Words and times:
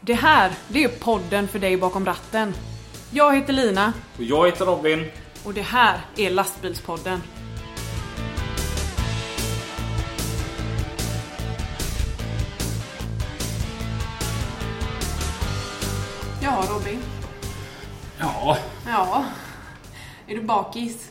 Det 0.00 0.14
här, 0.14 0.52
det 0.68 0.84
är 0.84 0.88
podden 0.88 1.48
för 1.48 1.58
dig 1.58 1.76
bakom 1.76 2.04
ratten. 2.06 2.54
Jag 3.10 3.36
heter 3.36 3.52
Lina 3.52 3.92
Och 4.16 4.22
jag 4.22 4.46
heter 4.46 4.64
Robin. 4.64 5.10
och 5.44 5.54
det 5.54 5.62
här 5.62 6.00
är 6.16 6.30
Lastbilspodden. 6.30 7.22
Ja, 16.42 16.64
Robin. 16.70 17.02
Ja. 18.18 18.56
Ja. 18.86 19.24
Är 20.26 20.34
du 20.36 20.42
bakis? 20.42 21.10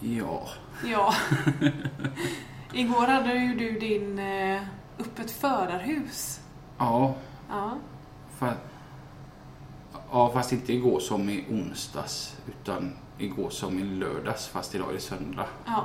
Ja. 0.00 0.48
Ja. 0.86 1.14
Igår 2.72 3.06
hade 3.06 3.32
ju 3.34 3.54
du 3.54 3.78
din 3.78 4.18
eh, 4.18 4.62
öppet 4.98 5.30
förarhus. 5.30 6.40
Ja. 6.78 7.14
Ja. 7.48 7.70
Fa- 8.40 8.52
ja, 10.12 10.30
fast 10.34 10.52
inte 10.52 10.72
igår 10.72 11.00
som 11.00 11.28
i 11.28 11.44
onsdags. 11.50 12.36
Utan 12.48 12.92
igår 13.18 13.50
som 13.50 13.78
i 13.78 13.82
lördags. 13.84 14.48
Fast 14.48 14.74
idag 14.74 14.88
är 14.90 14.94
det 14.94 15.00
söndag. 15.00 15.46
ja. 15.66 15.84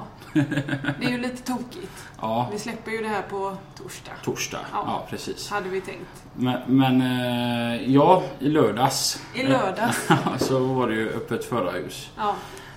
Det 0.99 1.05
är 1.05 1.09
ju 1.09 1.17
lite 1.17 1.43
tokigt. 1.43 1.91
Ja. 2.21 2.49
Vi 2.51 2.59
släpper 2.59 2.91
ju 2.91 2.97
det 3.01 3.07
här 3.07 3.21
på 3.21 3.57
torsdag. 3.75 4.11
Torsdag. 4.23 4.59
Ja. 4.71 4.83
Ja, 4.87 5.05
precis. 5.09 5.49
Hade 5.49 5.69
vi 5.69 5.81
tänkt. 5.81 6.23
Men, 6.35 6.61
men 6.67 7.01
eh, 7.01 7.91
ja, 7.93 8.23
i 8.39 8.49
lördags. 8.49 9.21
I 9.35 9.43
lördags. 9.43 10.07
så 10.47 10.59
var 10.59 10.87
det 10.87 10.95
ju 10.95 11.09
öppet 11.09 11.45
förarhus. 11.45 12.09
Ja. 12.17 12.35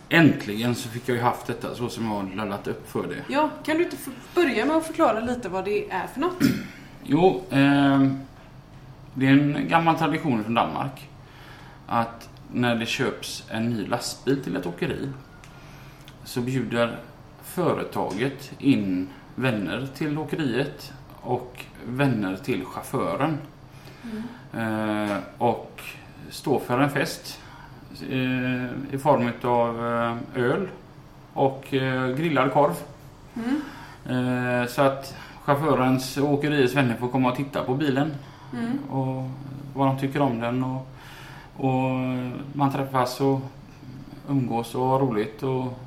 Äntligen 0.09 0.75
så 0.75 0.89
fick 0.89 1.09
jag 1.09 1.16
ju 1.16 1.23
haft 1.23 1.47
detta 1.47 1.75
så 1.75 1.89
som 1.89 2.05
jag 2.05 2.13
har 2.13 2.35
laddat 2.37 2.69
upp 2.69 2.91
för 2.91 3.07
det. 3.07 3.33
ja, 3.35 3.51
kan 3.65 3.77
du 3.77 3.85
inte 3.85 3.97
börja 4.35 4.66
med 4.66 4.77
att 4.77 4.87
förklara 4.87 5.21
lite 5.21 5.49
vad 5.49 5.65
det 5.65 5.91
är 5.91 6.07
för 6.07 6.21
något? 6.21 6.39
Jo, 7.05 7.43
eh, 7.51 8.07
det 9.19 9.27
är 9.27 9.33
en 9.33 9.69
gammal 9.69 9.98
tradition 9.98 10.45
från 10.45 10.55
Danmark. 10.55 11.09
Att 11.87 12.29
när 12.52 12.74
det 12.74 12.87
köps 12.87 13.45
en 13.51 13.71
ny 13.71 13.87
lastbil 13.87 14.43
till 14.43 14.57
ett 14.57 14.66
åkeri 14.66 15.09
så 16.24 16.41
bjuder 16.41 16.99
företaget 17.43 18.52
in 18.59 19.09
vänner 19.35 19.88
till 19.95 20.18
åkeriet 20.18 20.93
och 21.21 21.65
vänner 21.87 22.37
till 22.37 22.65
chauffören. 22.65 23.38
Eh, 24.52 25.16
och 25.38 25.82
står 26.30 26.59
för 26.59 26.80
en 26.80 26.91
fest 26.91 27.41
eh, 28.10 28.95
i 28.95 28.98
form 29.02 29.30
av 29.43 29.87
eh, 29.87 30.43
öl 30.45 30.69
och 31.32 31.66
grillad 32.16 32.52
korv. 32.52 32.74
Mm. 33.37 33.60
Så 34.69 34.82
att 34.82 35.16
chaufförens 35.45 36.16
och 36.16 36.32
åkeriets 36.32 36.74
vänner 36.74 36.96
får 36.96 37.09
komma 37.09 37.30
och 37.30 37.37
titta 37.37 37.65
på 37.65 37.74
bilen 37.74 38.15
Mm. 38.52 38.79
och 38.91 39.30
vad 39.75 39.87
de 39.89 39.99
tycker 39.99 40.23
om 40.23 40.41
den. 40.41 40.65
Och, 40.65 40.87
och 41.57 41.83
man 42.53 42.73
träffas 42.73 43.21
och 43.21 43.41
umgås 44.29 44.75
och 44.75 44.87
har 44.87 44.99
roligt. 44.99 45.43
Och, 45.43 45.79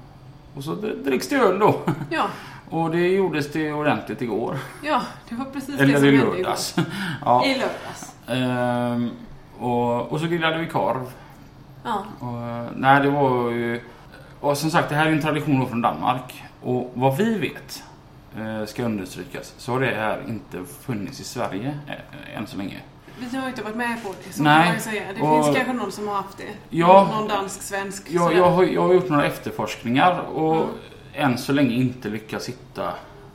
och 0.55 0.63
så 0.63 0.73
dricks 1.05 1.27
det 1.29 1.35
öl 1.35 1.59
då. 1.59 1.75
Ja, 2.09 2.25
Och 2.69 2.91
det 2.91 3.07
gjordes 3.07 3.51
det 3.51 3.73
ordentligt 3.73 4.21
igår. 4.21 4.57
ja, 4.83 5.01
det 5.29 5.35
var 5.35 5.45
precis 5.45 5.77
det 5.77 5.83
Eller 5.83 5.95
som 5.97 6.05
i 6.07 6.17
hände 6.17 6.37
lördags. 6.37 6.77
igår. 6.77 6.91
ja. 7.25 7.45
I 7.45 7.49
lördags. 7.57 8.15
Ehm, 8.27 9.09
och, 9.59 10.11
och 10.11 10.19
så 10.19 10.27
grillade 10.27 10.57
vi 10.57 10.67
korv. 10.67 11.13
Ja. 11.83 12.03
Och, 12.19 12.67
nej, 12.75 13.01
det 13.03 13.09
var 13.09 13.49
ju... 13.49 13.81
Och 14.39 14.57
som 14.57 14.71
sagt, 14.71 14.89
det 14.89 14.95
här 14.95 15.05
är 15.05 15.11
en 15.11 15.21
tradition 15.21 15.67
från 15.69 15.81
Danmark. 15.81 16.43
Och 16.63 16.91
vad 16.93 17.17
vi 17.17 17.37
vet, 17.39 17.83
ska 18.67 18.83
understrykas, 18.83 19.53
så 19.57 19.71
har 19.71 19.79
det 19.79 19.95
här 19.95 20.23
inte 20.27 20.63
funnits 20.81 21.19
i 21.19 21.23
Sverige 21.23 21.79
eh, 21.87 22.37
än 22.37 22.47
så 22.47 22.57
länge. 22.57 22.77
Vi 23.31 23.37
har 23.37 23.43
ju 23.43 23.49
inte 23.49 23.63
varit 23.63 23.75
med 23.75 24.03
på 24.03 24.09
det, 24.27 24.33
så 24.33 24.43
Nej, 24.43 24.63
kan 24.63 24.71
man 24.73 24.81
säga. 24.81 25.03
Det 25.15 25.21
och- 25.21 25.45
finns 25.45 25.55
kanske 25.57 25.73
någon 25.73 25.91
som 25.91 26.07
har 26.07 26.15
haft 26.15 26.37
det. 26.37 26.77
Ja. 26.77 27.09
Någon 27.19 27.27
dansk, 27.27 27.61
svensk. 27.61 28.03
Jag, 28.11 28.21
har, 28.51 28.63
jag 28.63 28.81
har 28.81 28.93
gjort 28.93 29.09
några 29.09 29.25
efterforskningar 29.25 30.19
och 30.19 30.55
Mm. 30.55 31.31
än 31.31 31.37
så 31.37 31.53
länge 31.53 31.73
inte 31.75 32.09
lyckats 32.09 32.49
hitta 32.49 32.93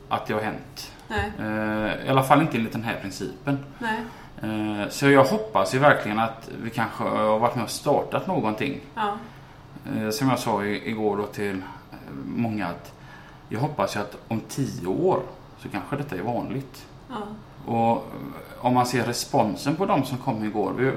att 0.09 0.25
det 0.27 0.33
har 0.33 0.41
hänt. 0.41 0.91
Nej, 1.07 1.31
Eh, 1.39 2.05
I 2.05 2.09
alla 2.09 2.23
fall 2.23 2.41
inte 2.41 2.57
enligt 2.57 2.73
den 2.73 2.83
här 2.83 2.95
principen. 3.01 3.65
nej. 3.79 3.99
Eh, 4.43 4.89
så 4.89 5.09
jag 5.09 5.23
hoppas 5.25 5.75
ju 5.75 5.79
verkligen 5.79 6.19
att 6.19 6.49
vi 6.63 6.69
kanske 6.69 7.03
har 7.03 7.39
varit 7.39 7.55
med 7.55 7.63
och 7.63 7.69
startat 7.69 8.27
någonting. 8.27 8.79
Ja. 8.95 9.13
Eh, 9.97 10.09
som 10.09 10.29
jag 10.29 10.39
sa 10.39 10.65
igår 10.65 11.17
då 11.17 11.23
till 11.25 11.51
eh, 11.51 11.97
många 12.25 12.67
att 12.67 12.93
jag 13.49 13.59
hoppas 13.59 13.95
ju 13.95 13.99
att 13.99 14.17
om 14.27 14.41
tio 14.49 14.87
år 14.87 15.19
så 15.59 15.69
kanske 15.69 15.95
detta 15.95 16.15
är 16.15 16.21
vanligt. 16.21 16.85
Ja. 17.09 17.15
Och 17.65 17.91
eh, 17.91 18.65
om 18.65 18.73
man 18.73 18.85
ser 18.85 19.03
responsen 19.03 19.75
på 19.75 19.85
de 19.85 20.05
som 20.05 20.17
kom 20.17 20.43
igår. 20.45 20.93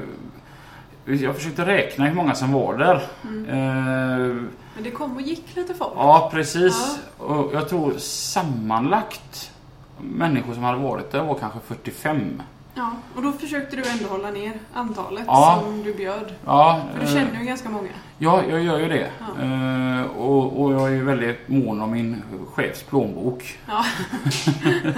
Vi, 1.04 1.24
jag 1.24 1.34
försökte 1.36 1.66
räkna 1.66 2.06
hur 2.06 2.14
många 2.14 2.34
som 2.34 2.52
var 2.52 2.78
där. 2.78 3.02
Mm. 3.24 3.44
Eh, 3.44 4.42
Men 4.74 4.82
det 4.84 4.90
kom 4.90 5.16
och 5.16 5.22
gick 5.22 5.56
lite 5.56 5.74
folk. 5.74 5.92
ja, 5.96 6.28
precis. 6.32 6.98
Och 7.18 7.50
jag 7.54 7.68
tror 7.68 7.92
sammanlagt 7.98 9.52
människor 10.00 10.54
som 10.54 10.62
hade 10.62 10.78
varit 10.78 11.10
där 11.10 11.22
var 11.24 11.34
kanske 11.34 11.58
45. 11.60 12.42
Ja, 12.78 12.90
och 13.16 13.22
då 13.22 13.32
försökte 13.32 13.76
du 13.76 13.82
ändå 13.88 14.04
hålla 14.08 14.30
ner 14.30 14.52
antalet 14.74 15.24
Ja. 15.26 15.60
som 15.64 15.82
du 15.82 15.94
bjöd. 15.94 16.34
Ja, 16.46 16.80
För 16.92 17.00
du 17.00 17.06
eh, 17.06 17.12
känner 17.14 17.40
ju 17.40 17.46
ganska 17.46 17.68
många. 17.70 17.88
Ja, 18.18 18.42
jag 18.50 18.62
gör 18.62 18.78
ju 18.78 18.88
det. 18.88 19.10
Ja. 19.20 19.42
Eh, 19.44 20.02
och, 20.02 20.62
och 20.62 20.72
jag 20.72 20.82
är 20.88 20.92
ju 20.92 21.04
väldigt 21.04 21.48
mån 21.48 21.80
om 21.80 21.90
min 21.90 22.22
chefs 22.54 22.82
plånbok. 22.82 23.58
Ja. 23.68 23.84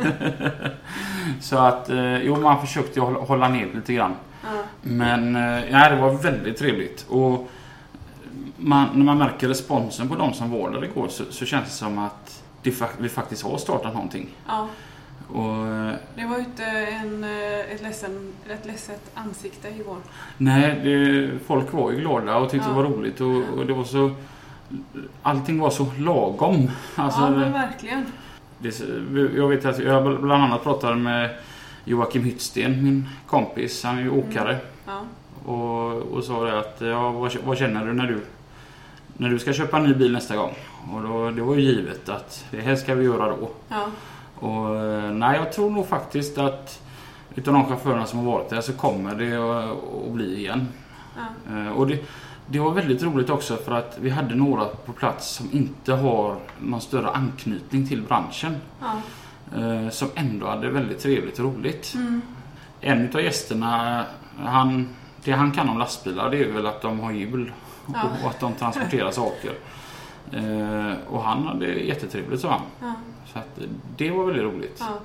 Så 1.41 1.59
att, 1.59 1.91
eh, 1.91 2.19
jo 2.23 2.37
man 2.41 2.61
försökte 2.61 3.01
hålla, 3.01 3.19
hålla 3.21 3.49
ner 3.49 3.69
lite 3.75 3.93
grann. 3.93 4.15
Ja. 4.43 4.49
Men 4.83 5.37
eh, 5.37 5.71
ja, 5.71 5.89
det 5.91 5.97
var 5.97 6.11
väldigt 6.13 6.57
trevligt. 6.59 7.07
Och 7.09 7.49
man, 8.57 8.89
när 8.95 9.05
man 9.05 9.19
märker 9.19 9.49
responsen 9.49 10.09
på 10.09 10.15
de 10.15 10.33
som 10.33 10.51
var 10.51 10.71
där 10.71 10.85
igår 10.85 11.09
så, 11.09 11.25
så 11.31 11.45
känns 11.45 11.65
det 11.65 11.71
som 11.71 11.99
att 11.99 12.43
det, 12.63 12.83
vi 12.99 13.09
faktiskt 13.09 13.43
har 13.43 13.59
startat 13.59 13.95
någonting. 13.95 14.29
ja. 14.49 14.67
Och, 15.35 15.67
Det 16.17 16.27
var 16.27 16.37
ju 16.39 16.45
inte 16.45 16.65
en, 16.65 17.25
eh, 17.25 17.73
ett, 17.75 17.83
ledsen, 17.83 18.33
ett 18.51 18.67
ledset 18.67 19.11
ansikte 19.15 19.69
igår. 19.69 19.97
nej, 20.37 20.81
det, 20.85 21.31
folk 21.47 21.73
var 21.73 21.91
ju 21.91 22.01
glada 22.01 22.37
och 22.37 22.51
tyckte 22.51 22.69
Ja. 22.69 22.77
det 22.77 22.83
var 22.83 22.91
roligt. 22.91 23.21
Och, 23.21 23.59
och 23.59 23.67
det 23.67 23.73
var 23.73 23.85
så... 23.85 24.11
Allting 25.23 25.59
var 25.61 25.71
så 25.71 25.87
lagom. 25.99 26.71
Alltså, 26.97 27.21
ja, 27.21 27.31
men 27.31 27.53
verkligen. 27.53 28.07
Det, 28.59 28.81
jag 29.37 29.49
vet 29.49 29.65
att 29.65 29.79
jag 29.79 30.21
bland 30.21 30.43
annat 30.45 30.63
pratade 30.63 30.97
med 30.97 31.31
Joakim 31.85 32.25
Hyttsten, 32.25 32.85
min 32.85 33.09
kompis. 33.27 33.85
Han 33.85 33.99
är 33.99 34.03
ju 34.03 34.11
åkare. 34.11 34.59
Ja. 34.87 35.03
Och, 35.53 35.93
och 35.97 36.25
sa 36.25 36.45
det 36.45 36.59
att 36.59 36.77
ja, 36.81 37.11
vad, 37.11 37.37
vad 37.45 37.59
känner 37.59 37.87
du 37.87 37.93
när 37.93 38.07
du 38.07 38.21
när 39.17 39.29
du 39.29 39.39
ska 39.39 39.53
köpa 39.53 39.77
en 39.77 39.85
ny 39.85 39.95
bil 39.95 40.13
nästa 40.13 40.37
gång? 40.37 40.55
Och 40.93 41.03
då, 41.03 41.31
det 41.31 41.43
var 41.43 41.55
ju 41.55 41.61
givet 41.61 42.09
att 42.09 42.45
det 42.51 42.61
här 42.61 42.77
ska 42.77 42.95
vi 42.95 43.05
göra 43.05 43.29
då. 43.29 43.51
Ja. 43.69 43.87
Och 44.41 44.77
eh, 44.77 45.13
nej, 45.13 45.37
jag 45.37 45.53
tror 45.53 45.71
nog 45.71 45.89
faktiskt 45.89 46.39
att 46.39 46.83
utav 47.35 47.55
de 47.55 47.67
chaufförerna 47.67 48.07
som 48.07 48.19
har 48.19 48.27
varit 48.27 48.49
där 48.51 48.61
så 48.61 48.73
kommer 48.73 49.15
det 49.15 49.37
att, 49.37 50.13
bli 50.13 50.37
igen. 50.39 50.69
Ja. 51.17 51.57
Eh, 51.57 51.69
Och 51.69 51.87
det, 51.87 51.99
det 52.47 52.59
var 52.61 52.73
väldigt 52.73 53.03
roligt 53.03 53.31
också 53.31 53.57
för 53.57 53.73
att 53.73 53.99
vi 54.01 54.11
hade 54.11 54.35
några 54.35 54.65
på 54.65 54.93
plats 54.93 55.29
som 55.29 55.49
inte 55.53 55.93
har 55.95 56.37
någon 56.59 56.81
större 56.81 57.11
anknytning 57.11 57.89
till 57.89 58.03
branschen. 58.03 58.57
Ja. 58.81 58.93
Eh, 59.61 59.89
som 59.89 60.09
ändå 60.15 60.47
hade 60.47 60.71
väldigt 60.71 60.99
trevligt 60.99 61.39
och 61.39 61.45
roligt. 61.45 61.93
Mm. 61.95 62.23
En 62.81 63.01
utav 63.01 63.21
gästerna, 63.23 64.05
han, 64.45 64.89
det 65.25 65.33
han 65.33 65.53
kan 65.53 65.69
om 65.69 65.79
lastbilar 65.79 66.31
det 66.31 66.39
är 66.45 66.53
väl 66.53 66.67
att 66.67 66.83
de 66.83 67.01
har 67.01 67.13
hjul 67.13 67.53
Ja. 67.95 68.03
och 68.25 68.31
att 68.31 68.41
de 68.41 68.53
transporterar 68.53 69.11
saker. 69.11 69.53
Och 71.09 71.23
han 71.23 71.47
hade 71.47 71.67
jättetrevligt 71.67 72.41
sa 72.41 72.51
han. 72.81 72.93
Så 73.33 73.39
att 73.39 73.59
det 73.97 74.11
var 74.11 74.25
väldigt 74.25 74.45
roligt. 74.45 74.77
Ja. 74.81 74.99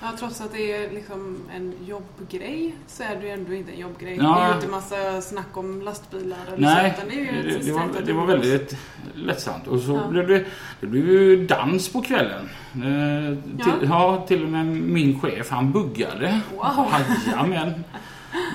ja, 0.00 0.06
trots 0.18 0.40
att 0.40 0.52
det 0.52 0.72
är 0.72 0.90
liksom 0.90 1.38
en 1.54 1.74
jobbgrej 1.86 2.74
så 2.86 3.02
är 3.02 3.16
det 3.16 3.26
ju 3.26 3.30
ändå 3.30 3.54
inte 3.54 3.72
en 3.72 3.78
jobbgrej. 3.78 4.16
Ja. 4.16 4.22
Det 4.38 4.44
är 4.44 4.48
ju 4.48 4.54
inte 4.54 4.68
massa 4.68 5.20
snack 5.20 5.56
om 5.56 5.82
lastbilar 5.82 6.38
eller 6.46 6.58
Nej, 6.58 6.94
så, 7.00 7.06
det 7.08 7.14
är 7.14 7.20
ju 7.20 7.42
det, 7.58 7.58
det, 7.64 7.72
var, 7.72 7.88
det 8.06 8.12
var 8.12 8.26
väldigt 8.26 8.76
lättsamt. 9.14 9.66
Och 9.66 9.80
så 9.80 9.92
Ja. 9.92 10.08
blev 10.08 10.28
det, 10.28 10.44
det 10.80 10.86
blev 10.86 11.08
ju 11.08 11.46
dans 11.46 11.92
på 11.92 12.02
kvällen. 12.02 12.48
Eh, 12.74 13.38
till, 13.64 13.88
ja. 13.88 14.24
till 14.28 14.42
och 14.42 14.48
med 14.50 14.66
min 14.66 15.20
chef, 15.20 15.50
han 15.50 15.72
buggade. 15.72 16.40
Wow. 16.56 16.86
Jajamän. 17.26 17.84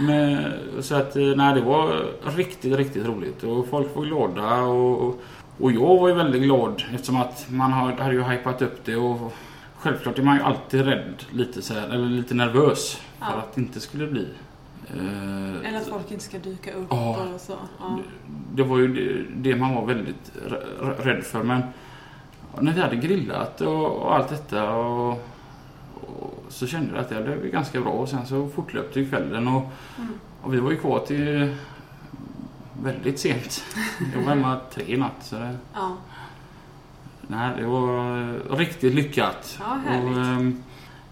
Men, 0.02 0.54
så 0.82 0.96
att, 0.96 1.16
eh, 1.16 1.24
nej, 1.24 1.56
det 1.56 1.62
var 1.62 2.06
riktigt, 2.36 2.76
riktigt 2.78 3.06
roligt. 3.06 3.44
Och 3.44 3.68
folk 3.70 3.96
var 3.96 4.06
glada. 4.06 4.62
Och, 4.62 5.08
och 5.08 5.22
jag 5.58 5.98
var 6.00 6.08
ju 6.08 6.14
väldigt 6.14 6.42
glad 6.44 6.84
eftersom 6.94 7.16
att 7.18 7.46
man 7.50 7.72
har- 7.74 7.92
hade 7.92 8.14
ju 8.14 8.24
hypat 8.24 8.62
upp 8.62 8.86
det. 8.86 8.96
Och 8.96 9.34
självklart 9.78 10.20
är 10.20 10.24
man 10.24 10.36
ju 10.38 10.42
alltid 10.44 10.86
rädd, 10.86 11.24
lite, 11.32 11.62
så 11.62 11.74
här, 11.74 11.88
eller 11.88 12.06
lite 12.10 12.34
nervös. 12.34 12.96
För 12.96 13.26
Ja. 13.26 13.38
att 13.38 13.56
det 13.56 13.62
inte 13.62 13.80
skulle 13.80 14.08
bli. 14.08 14.28
eh, 14.96 15.68
Eller 15.70 15.78
att 15.78 15.88
folk 15.88 16.12
inte 16.12 16.24
ska 16.24 16.38
dyka 16.38 16.74
upp 16.74 16.88
Ja. 16.90 17.18
och 17.36 17.42
så. 17.42 17.54
Ja. 17.80 18.00
det 18.54 18.64
var 18.64 18.78
ju 18.78 18.88
det, 18.94 19.24
det 19.52 19.56
man 19.60 19.76
var 19.76 19.86
väldigt 19.86 20.32
rädd 21.00 21.24
för. 21.24 21.44
Men 21.44 21.62
när 22.60 22.74
vi 22.74 22.82
hade 22.82 22.96
grillat 22.96 23.62
och, 23.62 23.86
och 23.92 24.16
allt 24.16 24.30
detta 24.30 24.74
och, 24.76 25.12
och 25.94 26.44
så 26.50 26.68
kände 26.68 26.90
jag 26.92 27.00
att 27.00 27.10
det 27.10 27.24
blev 27.24 27.52
ganska 27.52 27.82
bra 27.82 27.92
och 27.92 28.10
sen 28.10 28.26
så 28.28 28.48
fortlöpte 28.48 29.00
ju 29.00 29.10
kvällen 29.10 29.48
och, 29.48 29.64
och 30.42 30.54
vi 30.54 30.60
var 30.60 30.72
ju 30.72 30.78
kvar 30.78 31.00
till 31.00 31.56
väldigt 32.84 33.20
sent. 33.20 33.64
Jag 34.14 34.22
var 34.22 34.30
hemma 34.30 34.60
tre 34.74 34.84
i 34.88 34.98
natt. 34.98 35.12
Så 35.22 35.36
det, 35.36 35.58
Ja. 35.74 35.98
nej, 37.28 37.52
det 37.58 37.66
var 37.66 38.58
riktigt 38.58 38.94
lyckat. 38.94 39.60
Ja. 39.60 39.80
Och, 40.04 40.18
ehm, 40.18 40.64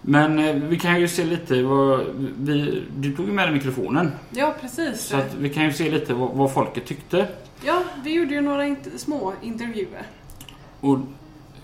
men 0.02 0.38
eh, 0.38 0.54
vi 0.54 0.78
kan 0.78 1.00
ju 1.00 1.08
se 1.08 1.24
lite 1.24 1.62
vad 1.62 2.04
vi, 2.38 2.82
Du 2.96 3.16
tog 3.16 3.26
ju 3.26 3.32
med 3.32 3.44
dig 3.48 3.54
mikrofonen. 3.54 4.12
ja, 4.30 4.54
precis. 4.60 5.00
Så 5.00 5.20
vi 5.38 5.48
kan 5.50 5.64
ju 5.64 5.72
se 5.72 5.90
lite 5.90 6.14
vad, 6.14 6.30
vad 6.30 6.52
folket 6.52 6.86
tyckte. 6.86 7.28
Ja, 7.64 7.82
vi 8.04 8.14
gjorde 8.14 8.34
ju 8.34 8.40
några 8.40 8.64
int- 8.64 8.96
små 8.98 9.32
intervjuer. 9.42 10.02
Och 10.80 10.98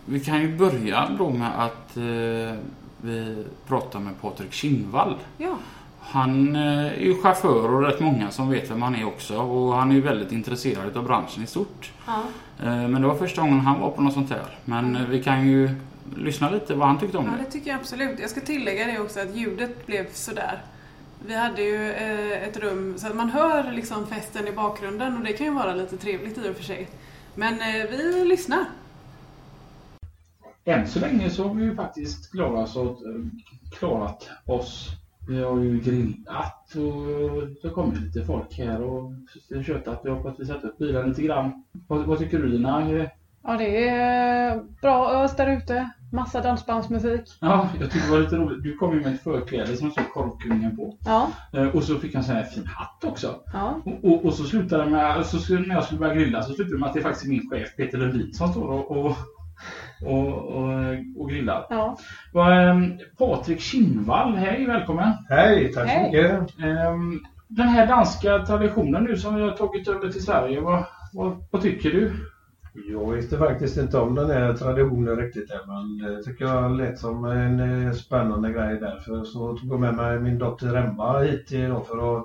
vi 0.04 0.20
kan 0.20 0.40
ju 0.40 0.56
börja 0.56 1.08
då 1.18 1.30
med 1.30 1.60
att 1.64 1.96
eh, 1.96 2.56
vi 3.02 3.44
pratar 3.68 4.00
med 4.00 4.20
Patrik 4.20 4.52
Kinnvall. 4.52 5.16
Ja, 5.38 5.56
Han 6.04 6.56
eh, 6.56 6.86
är 6.86 7.00
ju 7.00 7.22
chaufför 7.22 7.74
och 7.74 7.82
rätt 7.82 8.00
många 8.00 8.30
som 8.30 8.50
vet 8.50 8.70
vem 8.70 8.82
han 8.82 8.94
är 8.94 9.04
också 9.04 9.36
och 9.36 9.74
han 9.74 9.90
är 9.90 9.94
ju 9.94 10.00
väldigt 10.00 10.32
intresserad 10.32 10.96
av 10.96 11.04
branschen 11.04 11.42
i 11.42 11.46
stort. 11.46 11.92
ja. 12.06 12.22
Eh, 12.62 12.88
Men 12.88 13.02
det 13.02 13.08
var 13.08 13.14
första 13.14 13.40
gången 13.42 13.60
han 13.60 13.80
var 13.80 13.90
på 13.90 14.02
något 14.02 14.14
sånt 14.14 14.30
här. 14.30 14.46
Men 14.64 14.96
eh, 14.96 15.06
vi 15.06 15.22
kan 15.22 15.48
ju 15.48 15.70
lyssna 16.16 16.50
lite 16.50 16.74
vad 16.74 16.88
han 16.88 16.98
tyckte 16.98 17.18
om 17.18 17.24
ja 17.24 17.30
det. 17.30 17.44
det 17.44 17.50
tycker 17.50 17.70
jag 17.70 17.80
absolut. 17.80 18.20
Jag 18.20 18.30
ska 18.30 18.40
tillägga 18.40 18.86
det 18.86 18.98
också 18.98 19.20
att 19.20 19.36
ljudet 19.36 19.86
blev 19.86 20.12
sådär. 20.12 20.62
Vi 21.26 21.34
hade 21.36 21.62
ju 21.62 21.92
ett 22.32 22.56
rum 22.56 22.94
så 22.98 23.06
att 23.06 23.16
man 23.16 23.30
hör 23.30 23.72
liksom 23.72 24.06
festen 24.06 24.48
i 24.48 24.52
bakgrunden 24.52 25.16
och 25.16 25.24
det 25.24 25.32
kan 25.32 25.46
ju 25.46 25.52
vara 25.52 25.74
lite 25.74 25.96
trevligt 25.96 26.38
i 26.38 26.50
och 26.50 26.56
för 26.56 26.64
sig. 26.64 26.88
Men 27.34 27.58
vi 27.90 28.24
lyssnar. 28.24 28.64
Än 30.64 30.88
så 30.88 31.00
länge 31.00 31.30
så 31.30 31.48
har 31.48 31.54
vi 31.54 31.64
ju 31.64 31.76
faktiskt 31.76 32.32
klarat 32.32 32.76
oss, 32.76 32.98
klarat 33.78 34.28
oss. 34.46 34.88
Vi 35.28 35.42
har 35.42 35.58
ju 35.60 35.80
grillat 35.80 36.74
och 36.74 37.48
det 37.62 37.70
kommer 37.70 37.96
lite 37.96 38.24
folk 38.24 38.58
här 38.58 38.82
och 38.82 39.12
köttat. 39.66 40.00
Vi 40.04 40.10
har 40.10 40.22
fått 40.22 40.46
sätta 40.46 40.66
upp 40.68 40.78
bilen 40.78 41.08
lite 41.08 41.22
grann. 41.22 41.64
Vad, 41.88 42.06
vad 42.06 42.18
tycker 42.18 42.38
du 42.38 42.46
Lina? 42.48 42.98
Ja, 43.44 43.56
det 43.56 43.88
är 43.88 44.62
bra 44.82 45.10
ös 45.24 45.36
där 45.36 45.56
ute. 45.56 45.90
Massa 46.12 46.40
dansbandsmusik. 46.42 47.22
Ja, 47.40 47.68
jag 47.80 47.90
tycker 47.90 48.06
det 48.06 48.12
var 48.12 48.20
lite 48.20 48.36
roligt. 48.36 48.62
Du 48.62 48.76
kom 48.76 48.94
ju 48.94 49.00
med 49.00 49.14
ett 49.14 49.22
förkläde 49.22 49.76
som 49.76 49.90
stod 49.90 50.10
Korvkungen 50.12 50.76
på. 50.76 50.96
Ja, 51.04 51.28
Eh, 51.52 51.66
Och 51.68 51.82
så 51.82 51.98
fick 51.98 52.14
han 52.14 52.24
en 52.24 52.30
här 52.30 52.44
fin 52.44 52.66
hatt 52.66 53.04
också. 53.04 53.34
ja. 53.52 53.80
Och, 53.84 54.04
och, 54.12 54.24
och 54.24 54.34
så 54.34 54.44
slutade 54.44 54.90
med, 54.90 55.26
så 55.26 55.38
skulle, 55.38 55.66
när 55.66 55.74
jag 55.74 55.84
skulle 55.84 56.00
börja 56.00 56.14
grilla 56.14 56.42
så 56.42 56.52
slutade 56.52 56.76
det 56.76 56.80
med 56.80 56.88
att 56.88 56.94
det 56.94 57.00
faktiskt 57.00 57.24
är 57.24 57.28
min 57.28 57.50
chef 57.50 57.76
Peter 57.76 57.98
Lundin 57.98 58.34
som 58.34 58.48
står 58.50 58.68
och, 58.68 58.90
och, 58.90 59.16
och, 60.04 60.28
och, 60.28 60.72
och 61.16 61.30
grillar. 61.30 61.66
ja. 61.70 61.96
Ehm, 62.52 62.98
Patrik 63.18 63.60
Kinnvall, 63.60 64.34
hej 64.34 64.66
välkommen! 64.66 65.12
Hej, 65.28 65.72
tack 65.72 65.88
så 65.88 65.88
Hej. 65.88 66.04
mycket. 66.06 66.58
Ehm, 66.64 67.20
den 67.48 67.68
här 67.68 67.86
danska 67.86 68.38
traditionen 68.38 69.04
nu 69.04 69.16
som 69.16 69.34
vi 69.34 69.42
har 69.42 69.50
tagit 69.50 69.88
över 69.88 70.08
till 70.08 70.24
Sverige, 70.24 70.60
vad, 70.60 70.84
vad, 71.12 71.44
vad 71.50 71.62
tycker 71.62 71.90
du? 71.90 72.12
Jag 72.90 73.10
visste 73.12 73.38
faktiskt 73.38 73.76
inte 73.76 73.98
om 73.98 74.14
den 74.14 74.30
här 74.30 74.52
traditionen 74.52 75.16
riktigt 75.16 75.50
än, 75.50 75.58
men 75.66 76.12
det 76.14 76.22
tycker 76.22 76.44
jag 76.44 76.76
lät 76.76 76.98
som 76.98 77.24
en 77.24 77.86
eh, 77.86 77.92
spännande 77.92 78.52
grej 78.52 78.78
därför 78.80 79.24
så 79.24 79.56
tog 79.56 79.72
jag 79.72 79.80
med 79.80 79.94
mig 79.94 80.20
min 80.20 80.38
dotter 80.38 80.74
Emma 80.76 81.18
hit 81.18 81.52
idag 81.52 81.86
för 81.86 82.16
att 82.18 82.24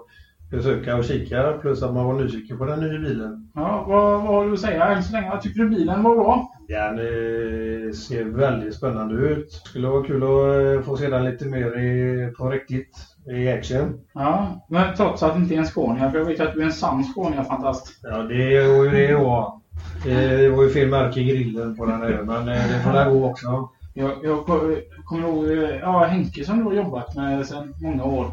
besöka 0.52 0.96
och 0.96 1.04
kika, 1.04 1.54
plus 1.62 1.84
att 1.84 1.94
man 1.94 2.06
var 2.06 2.14
nyfiken 2.14 2.58
på 2.58 2.66
den 2.66 2.80
nya 2.80 3.00
bilen. 3.00 3.52
Ja, 3.56 3.86
vad, 3.88 4.22
vad 4.24 4.34
har 4.34 4.46
du 4.46 4.54
att 4.54 4.60
säga 4.60 4.86
än 4.86 5.04
så 5.04 5.14
länge? 5.14 5.30
Vad 5.30 5.42
tycker 5.42 5.60
du 5.60 5.70
bilen 5.70 6.04
var 6.04 6.16
bra? 6.16 6.52
Den 6.68 7.00
eh, 7.00 7.92
ser 7.92 8.24
väldigt 8.24 8.76
spännande 8.76 9.16
ut. 9.16 9.52
Skulle 9.52 9.88
vara 9.88 10.04
kul 10.04 10.24
att 10.24 10.76
eh, 10.78 10.86
få 10.86 10.98
se 10.98 11.10
den 11.10 11.26
lite 11.26 11.46
mer 11.46 11.80
i, 11.80 12.32
på 12.38 12.50
riktigt 12.50 12.98
i 13.32 13.50
action. 13.50 14.00
Ja, 14.14 14.66
men 14.70 14.96
trots 14.96 15.24
att 15.24 15.34
det 15.34 15.40
inte 15.40 15.56
är 15.56 15.60
en 15.60 15.66
Scania, 15.66 16.12
för 16.12 16.18
jag 16.18 16.26
vet 16.26 16.40
att 16.40 16.54
du 16.54 16.62
är 16.62 16.66
en 16.66 16.72
sann 16.72 17.04
Scania-fantast. 17.04 18.00
Ja, 18.04 18.18
det 18.18 18.68
var 18.68 18.84
ju 18.84 18.90
det 18.90 19.04
jag. 19.04 19.62
Det 20.04 20.50
var 20.50 20.64
ju 20.64 20.70
fel 20.70 20.88
märke 20.90 21.20
i 21.20 21.24
grillen 21.24 21.76
på 21.78 21.86
den 21.86 22.02
här, 22.02 22.24
men 22.24 22.48
eh, 22.50 22.68
det 22.68 22.82
får 22.84 22.92
där 22.94 23.10
gå 23.10 23.30
också. 23.30 23.70
Jag, 23.94 24.12
jag 24.24 24.46
ko- 24.46 24.76
kommer 25.06 25.28
ihåg 25.28 25.46
eh, 25.48 25.76
ja, 25.82 26.04
Henke 26.04 26.44
som 26.46 26.58
du 26.58 26.64
har 26.64 26.74
jobbat 26.74 27.16
med 27.16 27.46
sedan 27.46 27.74
många 27.82 28.04
år. 28.04 28.32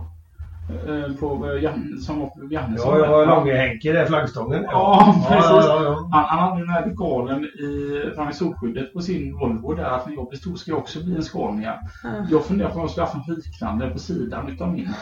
Eh, 0.68 1.16
På, 1.20 1.46
eh, 1.50 1.62
Jan- 1.62 1.98
som 2.00 2.20
var 2.20 2.26
på 2.26 2.52
Jannesson. 2.52 2.92
Ja, 2.92 3.04
jag 3.04 3.10
var 3.10 3.26
Långe-Henke 3.26 3.92
där, 3.92 4.06
flaggstången. 4.06 4.62
Ja, 4.62 5.14
precis. 5.28 5.50
Ja, 5.50 5.62
ja, 5.66 5.82
ja. 5.84 6.08
Han, 6.12 6.24
han 6.24 6.38
hade 6.48 6.60
den 6.60 6.68
här 6.68 6.86
dekalen 6.86 7.44
i, 7.44 8.10
framme 8.14 8.30
i 8.30 8.34
solskyddet 8.34 8.92
på 8.92 9.00
sin 9.00 9.38
Volvo 9.38 9.74
där 9.74 9.84
att 9.84 10.06
när 10.06 10.14
jag 10.14 10.28
blir 10.28 10.38
stor 10.38 10.54
ska 10.56 10.70
jag 10.70 10.78
också 10.78 11.04
bli 11.04 11.16
en 11.16 11.22
Scania. 11.22 11.74
Jag 12.30 12.44
funderar 12.44 12.68
på 12.68 12.74
om 12.74 12.80
jag 12.80 12.90
skulle 12.90 13.06
haft 13.06 13.28
en 13.28 13.34
liknande 13.34 13.90
på 13.90 13.98
sidan 13.98 14.48
utav 14.48 14.72
min. 14.72 14.88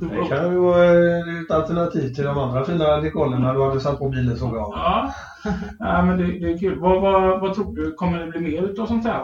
Det 0.00 0.28
kan 0.28 0.52
ju 0.52 0.58
vara 0.58 0.84
eh, 0.84 1.40
ett 1.44 1.50
alternativ 1.50 2.14
till 2.14 2.24
de 2.24 2.38
andra 2.38 2.64
fina 2.64 2.96
dekalerna 3.00 3.52
du 3.52 3.64
hade 3.64 3.80
satt 3.80 3.98
på 3.98 4.08
bilen 4.08 4.36
såg 4.36 4.56
jag. 4.56 4.72
Ja, 4.74 5.14
ja 5.78 6.02
men 6.02 6.18
det, 6.18 6.24
det 6.26 6.52
är 6.52 6.58
kul. 6.58 6.78
Vad, 6.78 7.02
vad, 7.02 7.40
vad 7.40 7.54
tror 7.54 7.76
du? 7.76 7.92
Kommer 7.92 8.18
det 8.18 8.26
bli 8.26 8.40
mer 8.40 8.62
utav 8.62 8.86
sånt 8.86 9.04
här? 9.04 9.22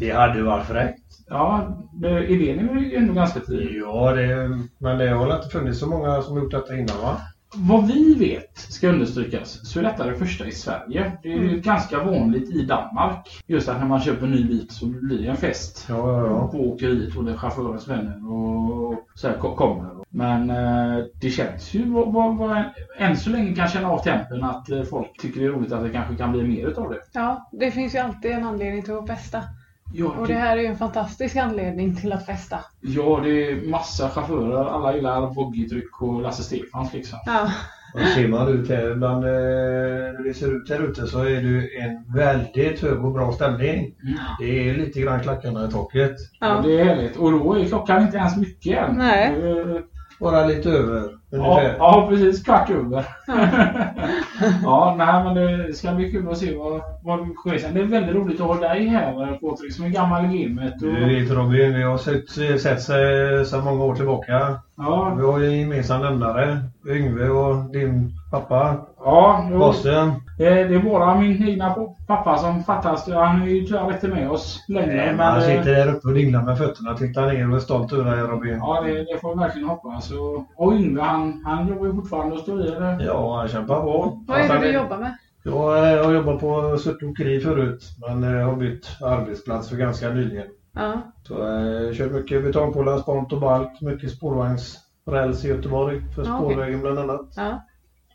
Det 0.00 0.10
hade 0.10 0.42
varit 0.42 0.66
fräckt. 0.66 1.02
Ja, 1.28 1.76
det- 1.92 2.26
idén 2.26 2.68
är 2.68 2.80
ju 2.80 2.94
ändå 2.96 3.12
ganska 3.14 3.40
tidig. 3.40 3.80
Ja, 3.82 4.12
det, 4.14 4.58
men 4.78 4.98
det 4.98 5.08
har 5.08 5.26
väl 5.26 5.36
inte 5.36 5.48
funnits 5.48 5.78
så 5.80 5.86
många 5.86 6.22
som 6.22 6.36
gjort 6.38 6.50
detta 6.52 6.74
innan 6.76 6.96
va? 7.02 7.16
Vad 7.54 7.86
vi 7.86 8.14
vet, 8.14 8.58
ska 8.58 8.88
understrykas, 8.88 9.68
så 9.72 9.78
är 9.78 9.82
detta 9.82 10.06
det 10.06 10.14
första 10.14 10.46
i 10.46 10.52
Sverige. 10.52 11.12
Det 11.22 11.32
är 11.32 11.36
ju 11.38 11.60
ganska 11.60 12.04
vanligt 12.04 12.50
i 12.50 12.64
Danmark. 12.66 13.42
Just 13.46 13.68
att 13.68 13.78
när 13.78 13.86
man 13.86 14.00
köper 14.00 14.26
en 14.26 14.32
ny 14.32 14.44
bil 14.44 14.66
så 14.70 14.86
blir 14.86 15.18
det 15.22 15.28
en 15.28 15.36
fest. 15.36 15.86
Ja, 15.88 15.96
ja, 15.96 16.26
ja. 16.26 16.48
På 16.48 16.58
åkeriet 16.58 17.16
och 17.16 17.24
där 17.24 17.36
chaufförens 17.36 17.88
vänner 17.88 18.32
och 18.32 18.94
så 19.14 19.28
här 19.28 19.36
ko- 19.36 19.54
kommer. 19.56 19.90
Men 20.10 20.50
eh, 20.50 21.04
det 21.20 21.30
känns 21.30 21.74
ju, 21.74 21.90
vad, 21.90 22.12
vad, 22.12 22.36
vad, 22.36 22.64
än 22.98 23.16
så 23.16 23.30
länge 23.30 23.54
kan 23.54 23.68
känna 23.68 23.88
av 23.90 23.98
tempen 24.02 24.44
att 24.44 24.70
eh, 24.70 24.82
folk 24.82 25.20
tycker 25.22 25.40
det 25.40 25.46
är 25.46 25.50
roligt 25.50 25.72
att 25.72 25.82
det 25.82 25.90
kanske 25.90 26.16
kan 26.16 26.32
bli 26.32 26.42
mer 26.42 26.66
utav 26.66 26.90
det. 26.90 26.98
Ja, 27.12 27.48
det 27.52 27.70
finns 27.70 27.94
ju 27.94 27.98
alltid 27.98 28.30
en 28.30 28.44
anledning 28.44 28.82
till 28.82 28.94
att 28.94 29.06
festa. 29.06 29.42
Ja, 29.92 30.14
Och 30.18 30.26
det 30.28 30.34
här 30.34 30.56
är 30.56 30.60
ju 30.60 30.66
en 30.66 30.76
fantastisk 30.76 31.36
anledning 31.36 31.96
till 31.96 32.12
att 32.12 32.26
festa. 32.26 32.58
ja, 32.80 33.20
det 33.24 33.50
är 33.50 33.70
massa 33.70 34.10
chaufförer. 34.10 34.64
Alla 34.64 34.94
gillar 34.94 35.34
boggietryck 35.34 36.02
och 36.02 36.22
Lasse 36.22 36.42
Stefans 36.42 36.92
liksom. 36.92 37.18
Ja, 37.26 37.50
Och 37.94 38.00
ser 38.00 38.28
man 38.28 38.48
ut 38.48 38.68
här 38.68 38.94
bland, 38.94 39.24
eh, 39.24 39.30
när 39.30 40.24
det 40.24 40.34
ser 40.34 40.56
ut 40.56 40.70
här 40.70 40.84
ute 40.90 41.06
så 41.06 41.18
är 41.18 41.42
det 41.42 41.80
en 41.80 42.14
väldigt 42.14 42.82
hög 42.82 43.04
och 43.04 43.12
bra 43.12 43.32
stämning. 43.32 43.94
Mm. 44.02 44.18
Det 44.40 44.68
är 44.68 44.74
lite 44.74 45.00
grann 45.00 45.20
klackarna 45.20 45.64
i 45.68 45.70
taket. 45.70 46.16
Ja. 46.40 46.46
ja. 46.46 46.62
det 46.68 46.80
är 46.80 46.84
härligt. 46.84 47.16
Och 47.16 47.32
då 47.32 47.54
är 47.54 47.64
klockan 47.64 48.02
inte 48.02 48.16
ens 48.16 48.36
mycket 48.36 48.78
än. 48.78 48.94
Nej. 48.96 49.26
Eh, 49.26 49.80
Bara 50.20 50.44
lite 50.46 50.70
över 50.70 51.02
Ja, 51.32 51.38
ungefär. 51.38 51.76
ja, 51.78 52.06
precis. 52.08 52.44
Kvart 52.44 52.70
över. 52.70 53.04
ja, 54.62 54.94
nej, 54.98 55.24
men 55.24 55.34
det 55.34 55.74
ska 55.74 55.92
bli 55.92 56.10
kul 56.12 56.28
att 56.28 56.38
se 56.38 56.56
vad, 56.56 56.80
vad 57.02 57.18
det 57.18 57.34
sker 57.34 57.58
sen. 57.58 57.74
Det 57.74 57.80
är 57.80 57.84
väldigt 57.84 58.14
roligt 58.14 58.40
att 58.40 58.46
ha 58.46 58.54
dig 58.54 58.86
här, 58.86 59.38
Patrik, 59.40 59.74
som 59.74 59.84
är 59.84 59.88
gammal 59.88 60.24
i 60.34 60.44
gamet. 60.44 60.74
Du 60.80 60.88
Och, 61.04 61.10
vet 61.10 61.30
Robin, 61.30 61.74
vi 61.74 61.82
har 61.82 61.98
sett, 61.98 62.60
sett 62.60 62.82
sig 62.82 63.46
sedan 63.46 63.64
många 63.64 63.84
år 63.84 63.94
tillbaka. 63.94 64.58
ja, 64.76 65.14
Vi 65.18 65.22
har 65.26 65.38
ju 65.38 65.46
en 65.46 65.58
gemensam 65.58 66.00
nämnare. 66.00 66.58
Yngve 66.88 67.28
och 67.28 67.56
din 67.72 68.12
pappa, 68.30 68.76
ja, 69.04 69.46
jo, 69.50 69.58
Bossen. 69.58 70.12
Det, 70.44 70.64
det 70.64 70.74
är 70.74 70.82
bara 70.82 71.14
min 71.20 71.48
egna 71.48 71.74
pappa 72.06 72.36
som 72.38 72.64
fattas. 72.64 73.08
Han 73.08 73.42
är 73.42 73.46
ju 73.46 73.66
tyvärr 73.66 73.92
inte 73.92 74.08
med 74.08 74.30
oss 74.30 74.64
längre. 74.68 74.96
Nej, 74.96 75.06
men, 75.16 75.26
han 75.26 75.36
eh, 75.38 75.42
sitter 75.44 75.74
där 75.74 75.94
uppe 75.94 76.08
och 76.08 76.14
dinglar 76.14 76.42
med 76.42 76.58
fötterna. 76.58 76.94
Tittar 76.96 77.32
ner 77.32 77.50
och 77.50 77.56
är 77.56 77.60
stolt 77.60 77.92
över 77.92 78.16
dig 78.16 78.20
Robin. 78.20 78.56
Ja, 78.58 78.80
det, 78.80 78.92
det 79.04 79.20
får 79.20 79.34
vi 79.34 79.40
verkligen 79.40 79.68
hoppas. 79.68 80.10
Och, 80.10 80.44
och 80.56 80.72
Yngve, 80.72 81.02
han, 81.02 81.42
han 81.44 81.68
jobbar 81.68 81.86
ju 81.86 81.92
fortfarande 81.92 82.34
och 82.34 82.40
står 82.40 82.60
i 82.66 82.70
det. 82.70 82.98
Ja, 83.06 83.36
han 83.38 83.48
kämpar 83.48 83.80
på. 83.80 84.22
Vad 84.28 84.38
är 84.38 84.42
det 84.42 84.48
Han- 84.52 84.62
du 84.62 84.72
jobbar 84.72 84.98
med? 84.98 85.14
Jag 85.44 85.92
eh, 85.98 86.04
har 86.04 86.12
jobbat 86.12 86.40
på 86.40 86.78
Surt 86.78 87.02
Åkeri 87.02 87.40
förut, 87.40 87.82
men 88.08 88.24
eh, 88.38 88.46
har 88.46 88.56
bytt 88.56 88.86
arbetsplats 89.04 89.68
för 89.68 89.76
ganska 89.76 90.08
nyligen. 90.10 90.46
Ja, 90.74 90.92
Så 91.28 91.34
jag 91.34 91.94
kört 91.94 92.12
mycket 92.12 92.44
betongpålar, 92.44 92.98
spont 92.98 93.32
och 93.32 93.40
balk, 93.40 93.80
mycket 93.80 94.10
spårvagnsräls 94.10 95.44
i 95.44 95.48
Göteborg 95.48 96.00
för 96.14 96.24
Ja, 96.24 96.38
okej. 96.38 96.54
spårvägen 96.54 96.80
bland 96.80 96.98
annat. 96.98 97.20
ja. 97.36 97.60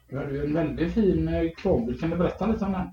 Du 0.09 0.17
hade 0.17 0.33
ju 0.33 0.45
en 0.45 0.53
väldigt 0.53 0.93
fin 0.93 1.27
eh, 1.27 1.51
kranbil. 1.57 1.99
Kan 1.99 2.09
du 2.09 2.17
berätta 2.17 2.47
lite 2.47 2.65
om 2.65 2.71
den? 2.71 2.87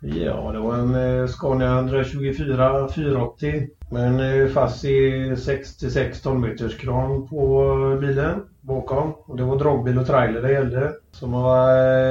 Ja, 0.00 0.52
det 0.52 0.58
var 0.58 0.74
en 0.74 0.94
eh, 0.94 1.26
Scania 1.26 1.78
124 1.78 2.88
480 2.88 3.68
med 3.90 4.06
en 4.06 4.20
eh, 4.20 4.48
fast 4.48 4.84
i 4.84 5.36
66 5.36 6.22
tonmeters 6.22 6.76
kran 6.76 7.28
på 7.28 7.62
eh, 7.94 8.00
bilen 8.00 8.40
bakom. 8.68 9.12
Och 9.26 9.36
det 9.36 9.42
var 9.42 9.58
dragbil 9.58 9.98
och 9.98 10.06
trailer 10.06 10.42
det 10.42 10.52
gällde. 10.52 10.92
Som 11.12 11.32
var 11.32 11.68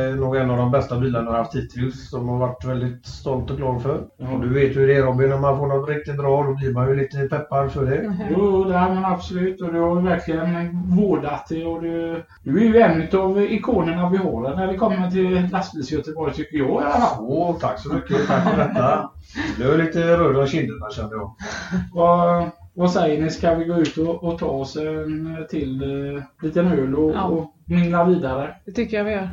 eh, 0.09 0.15
nog 0.15 0.35
en 0.35 0.49
av 0.51 0.57
de 0.57 0.71
bästa 0.71 0.99
bilarna 0.99 1.25
jag 1.25 1.31
har 1.31 1.37
haft 1.37 1.55
hittills. 1.55 2.09
Som 2.09 2.29
har 2.29 2.37
varit 2.37 2.65
väldigt 2.65 3.05
stolt 3.05 3.51
och 3.51 3.57
glad 3.57 3.81
för. 3.81 4.01
Ja. 4.17 4.31
Och 4.31 4.41
du 4.41 4.53
vet 4.53 4.75
ju 4.75 4.79
hur 4.79 4.87
det 4.87 4.95
är 4.95 5.03
Robin, 5.03 5.29
när 5.29 5.37
man 5.37 5.57
får 5.57 5.67
något 5.67 5.89
riktigt 5.89 6.17
bra 6.17 6.43
då 6.43 6.53
blir 6.53 6.73
man 6.73 6.87
ju 6.87 6.95
lite 6.95 7.17
peppad 7.17 7.71
för 7.71 7.85
det. 7.85 8.15
Jo, 8.31 8.63
det 8.63 8.77
har 8.77 8.93
man 8.93 9.05
absolut. 9.05 9.61
Och 9.61 9.73
du 9.73 9.79
har 9.79 10.01
verkligen 10.01 10.81
vårdat 10.95 11.45
det. 11.49 11.65
Och 11.65 11.81
du, 11.81 12.23
du 12.43 12.61
är 12.61 12.65
ju 12.65 12.77
en 12.77 13.19
av 13.19 13.41
ikonerna 13.41 14.09
vi 14.09 14.17
har 14.17 14.55
när 14.55 14.67
det 14.67 14.77
kommer 14.77 15.11
till 15.11 15.49
lastbils 15.51 15.91
Göteborg, 15.91 16.33
tycker 16.33 16.57
jag 16.57 16.67
i 16.67 16.85
alla 16.85 16.91
fall. 16.91 17.25
Åh, 17.27 17.55
tack 17.59 17.79
så 17.79 17.93
mycket. 17.93 18.27
Tack 18.27 18.43
för 18.43 18.57
detta. 18.57 19.09
Du 19.57 19.73
är 19.73 19.77
lite 19.77 20.17
röd 20.17 20.37
om 20.37 20.47
kinderna 20.47 20.89
kände 20.91 21.15
jag. 21.15 21.35
Vad, 21.93 22.49
vad 22.77 22.91
säger 22.91 23.21
ni? 23.21 23.29
Ska 23.29 23.55
vi 23.55 23.65
gå 23.65 23.75
ut 23.75 23.97
och, 23.97 24.23
och 24.23 24.39
ta 24.39 24.45
oss 24.45 24.75
en 24.75 25.45
till 25.49 25.81
eh, 26.15 26.23
liten 26.41 26.67
öl 26.67 26.95
och, 26.95 27.11
Ja. 27.15 27.23
och 27.23 27.53
mingla 27.65 28.03
vidare? 28.03 28.55
Det 28.65 28.71
tycker 28.71 28.97
jag 28.97 29.03
vi 29.03 29.11
gör. 29.11 29.29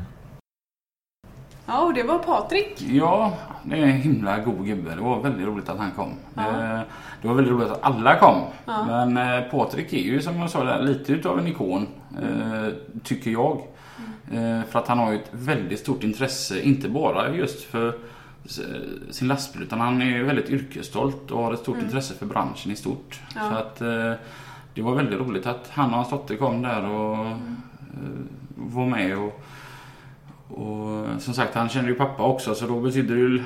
Ja, 1.66 1.84
och 1.86 1.94
det 1.94 2.02
var 2.02 2.18
Patrik. 2.18 2.82
Ja, 2.90 3.32
det 3.62 3.74
är 3.78 3.82
en 3.82 3.90
himla 3.92 4.38
god 4.38 4.66
gubbe. 4.66 4.94
Det 4.94 5.00
var 5.00 5.20
väldigt 5.20 5.46
roligt 5.46 5.68
att 5.68 5.78
han 5.78 5.90
kom. 5.90 6.10
Ja. 6.34 6.42
Eh, 6.42 6.80
Det 7.22 7.28
var 7.28 7.34
väldigt 7.34 7.52
roligt 7.52 7.70
att 7.70 7.82
alla 7.84 8.16
kom. 8.18 8.36
Ja. 8.66 8.84
Men 8.86 9.16
eh, 9.16 9.50
Patrik 9.50 9.92
är 9.92 9.98
ju 9.98 10.20
som 10.22 10.36
jag 10.36 10.50
sa 10.50 10.64
där, 10.64 10.82
lite 10.82 11.12
utav 11.12 11.38
en 11.38 11.46
ikon. 11.46 11.86
eh, 12.22 12.72
Tycker 13.04 13.30
jag. 13.30 13.52
Eh, 14.32 14.62
För 14.70 14.78
att 14.78 14.88
han 14.88 14.98
har 14.98 15.12
ju 15.12 15.16
ett 15.18 15.28
väldigt 15.32 15.78
stort 15.78 16.02
intresse, 16.04 16.60
inte 16.62 16.88
bara 16.88 17.34
just 17.34 17.62
för 17.64 17.94
sin 19.10 19.28
lastbil 19.28 19.62
utan 19.62 19.80
han 19.80 20.02
är 20.02 20.22
väldigt 20.22 20.50
yrkesstolt 20.50 21.30
och 21.30 21.42
har 21.42 21.52
ett 21.54 21.60
stort 21.60 21.82
intresse 21.82 22.14
för 22.14 22.26
branschen 22.26 22.72
i 22.72 22.76
stort. 22.76 23.20
Ja. 23.34 23.40
Så 23.50 23.56
att 23.56 23.80
eh, 23.80 24.12
det 24.74 24.82
var 24.82 24.94
väldigt 24.94 25.20
roligt 25.20 25.46
att 25.46 25.70
han 25.72 25.90
och 25.90 25.96
hans 25.96 26.10
dotter 26.10 26.36
kom 26.36 26.62
där 26.62 26.84
och 26.90 27.26
eh, 27.26 27.36
var 28.56 28.86
med 28.86 29.18
och 29.18 29.40
och 30.48 31.06
som 31.18 31.34
sagt, 31.34 31.54
han 31.54 31.68
kände 31.68 31.90
ju 31.90 31.96
pappa 31.96 32.22
också 32.22 32.54
så 32.54 32.66
då 32.66 32.80
betyder 32.80 33.14
det 33.14 33.20
ju 33.20 33.42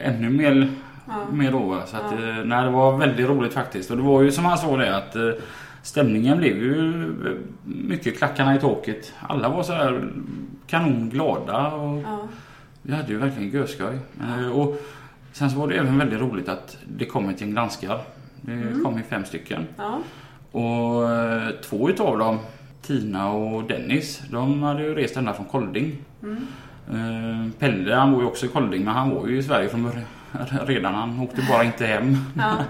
ännu 0.00 0.30
mer, 0.30 0.70
Ja. 1.06 1.14
mer 1.32 1.52
då. 1.52 1.82
Så 1.86 1.96
att, 1.96 2.02
Ja. 2.20 2.28
eh, 2.28 2.44
nej, 2.44 2.64
det 2.64 2.70
var 2.70 2.96
väldigt 2.98 3.28
roligt 3.28 3.52
faktiskt. 3.52 3.90
Och 3.90 3.96
det 3.96 4.02
var 4.02 4.22
ju 4.22 4.32
som 4.32 4.44
han 4.44 4.58
sa 4.58 4.76
det 4.76 4.96
att 4.96 5.16
stämningen 5.82 6.38
blev 6.38 6.56
ju 6.56 6.92
mycket 7.64 8.18
klackarna 8.18 8.56
i 8.56 8.60
taket. 8.60 9.12
Alla 9.20 9.48
var 9.48 9.62
så 9.62 9.72
här 9.72 10.08
kanonglada 10.66 11.66
och 11.72 11.98
Ja. 12.02 12.28
Vi 12.86 12.94
hade 12.94 13.08
ju 13.12 13.18
verkligen 13.18 13.50
görskoj. 13.50 13.98
Eh, 14.20 14.48
Och 14.48 14.80
sen 15.32 15.50
så 15.50 15.58
var 15.58 15.68
det 15.68 15.74
även 15.74 15.98
väldigt 15.98 16.20
roligt 16.20 16.48
att 16.48 16.76
det 16.96 17.04
kom 17.06 17.28
ett 17.28 17.40
gäng 17.40 17.54
danskar. 17.54 18.00
Det 18.40 18.52
Mm. 18.52 18.84
kom 18.84 18.96
ju 18.96 19.02
fem 19.02 19.24
stycken. 19.24 19.66
Ja. 19.76 19.98
Och 20.60 21.10
eh, 21.12 21.50
två 21.64 21.90
utav 21.90 22.18
dem, 22.18 22.38
Tina 22.82 23.30
och 23.30 23.64
Dennis, 23.64 24.22
de 24.30 24.62
hade 24.62 24.82
ju 24.82 24.94
rest 24.94 25.16
ända 25.16 25.32
från 25.32 25.46
Kolding. 25.46 25.96
Mm. 26.22 26.36
Eh, 26.90 27.50
Pelle 27.58 27.94
han 27.94 28.12
bor 28.12 28.20
ju 28.20 28.26
också 28.26 28.46
i 28.46 28.48
Kolding 28.48 28.84
men 28.84 28.94
han 28.94 29.10
var 29.10 29.26
ju 29.26 29.38
i 29.38 29.42
Sverige 29.42 29.68
från 29.68 29.90
redan. 30.66 30.94
Han 30.94 31.20
åkte 31.20 31.42
bara 31.50 31.64
inte 31.64 31.86
hem. 31.86 32.16
Ja. 32.36 32.54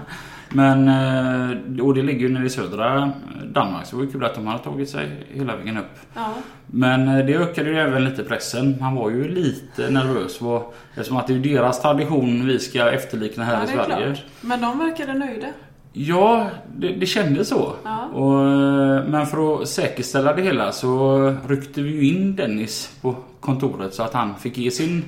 Men, 0.55 0.87
eh, 0.87 1.85
och 1.85 1.93
det 1.95 2.01
ligger 2.01 2.19
ju 2.19 2.29
nere 2.29 2.45
i 2.45 2.49
södra 2.49 3.11
Danmark 3.51 3.85
så 3.85 3.95
det 3.95 3.97
var 3.99 4.05
ju 4.05 4.11
kul 4.11 4.25
att 4.25 4.35
de 4.35 4.47
hade 4.47 4.63
tagit 4.63 4.89
sig 4.89 5.09
hela 5.33 5.55
vägen 5.55 5.77
upp. 5.77 5.99
Ja. 6.13 6.33
Men 6.67 7.07
eh, 7.07 7.25
det 7.25 7.33
ökade 7.35 7.69
ju 7.69 7.77
även 7.79 8.03
lite 8.05 8.23
pressen. 8.23 8.77
Han 8.81 8.95
var 8.95 9.09
ju 9.09 9.27
lite 9.27 9.89
nervös 9.89 10.41
vad- 10.41 10.63
eftersom 10.89 11.17
att 11.17 11.27
det 11.27 11.33
är 11.33 11.39
deras 11.39 11.81
tradition 11.81 12.45
vi 12.47 12.59
ska 12.59 12.91
efterlikna 12.91 13.43
här 13.43 13.53
ja, 13.57 13.63
i 13.63 13.67
Sverige. 13.67 14.05
klart. 14.05 14.23
Men 14.41 14.61
de 14.61 14.79
verkade 14.79 15.13
nöjda. 15.13 15.47
Ja, 15.93 16.47
det, 16.77 16.87
det 16.87 17.05
kändes 17.05 17.47
så. 17.49 17.73
Ja. 17.83 18.05
Och, 18.05 18.39
eh, 18.41 19.03
men 19.07 19.25
för 19.25 19.61
att 19.61 19.67
säkerställa 19.67 20.33
det 20.33 20.41
hela 20.41 20.71
så 20.71 21.19
ryckte 21.47 21.81
vi 21.81 21.89
ju 21.89 22.07
in 22.15 22.35
Dennis 22.35 22.97
på 23.01 23.15
kontoret 23.39 23.93
så 23.93 24.03
att 24.03 24.13
han 24.13 24.35
fick 24.35 24.57
ge 24.57 24.71
sin, 24.71 25.03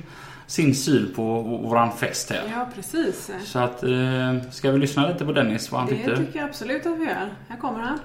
sin 0.48 0.74
syn 0.74 1.12
på 1.16 1.40
våran 1.42 1.92
fest 1.92 2.30
här. 2.30 2.42
Ja, 2.50 2.68
precis. 2.74 3.30
Så 3.44 3.58
att, 3.58 3.82
eh, 3.82 4.40
ska 4.50 4.70
vi 4.70 4.78
lyssna 4.78 5.08
lite 5.08 5.24
på 5.24 5.32
Dennis 5.32 5.72
vad 5.72 5.80
han 5.80 5.90
Det 5.90 5.96
tyckte? 5.96 6.16
tycker 6.16 6.38
jag 6.38 6.48
absolut 6.48 6.86
att 6.86 6.98
vi 6.98 7.04
gör. 7.04 7.28
Här 7.48 7.56
kommer 7.60 7.80
han. 7.80 7.98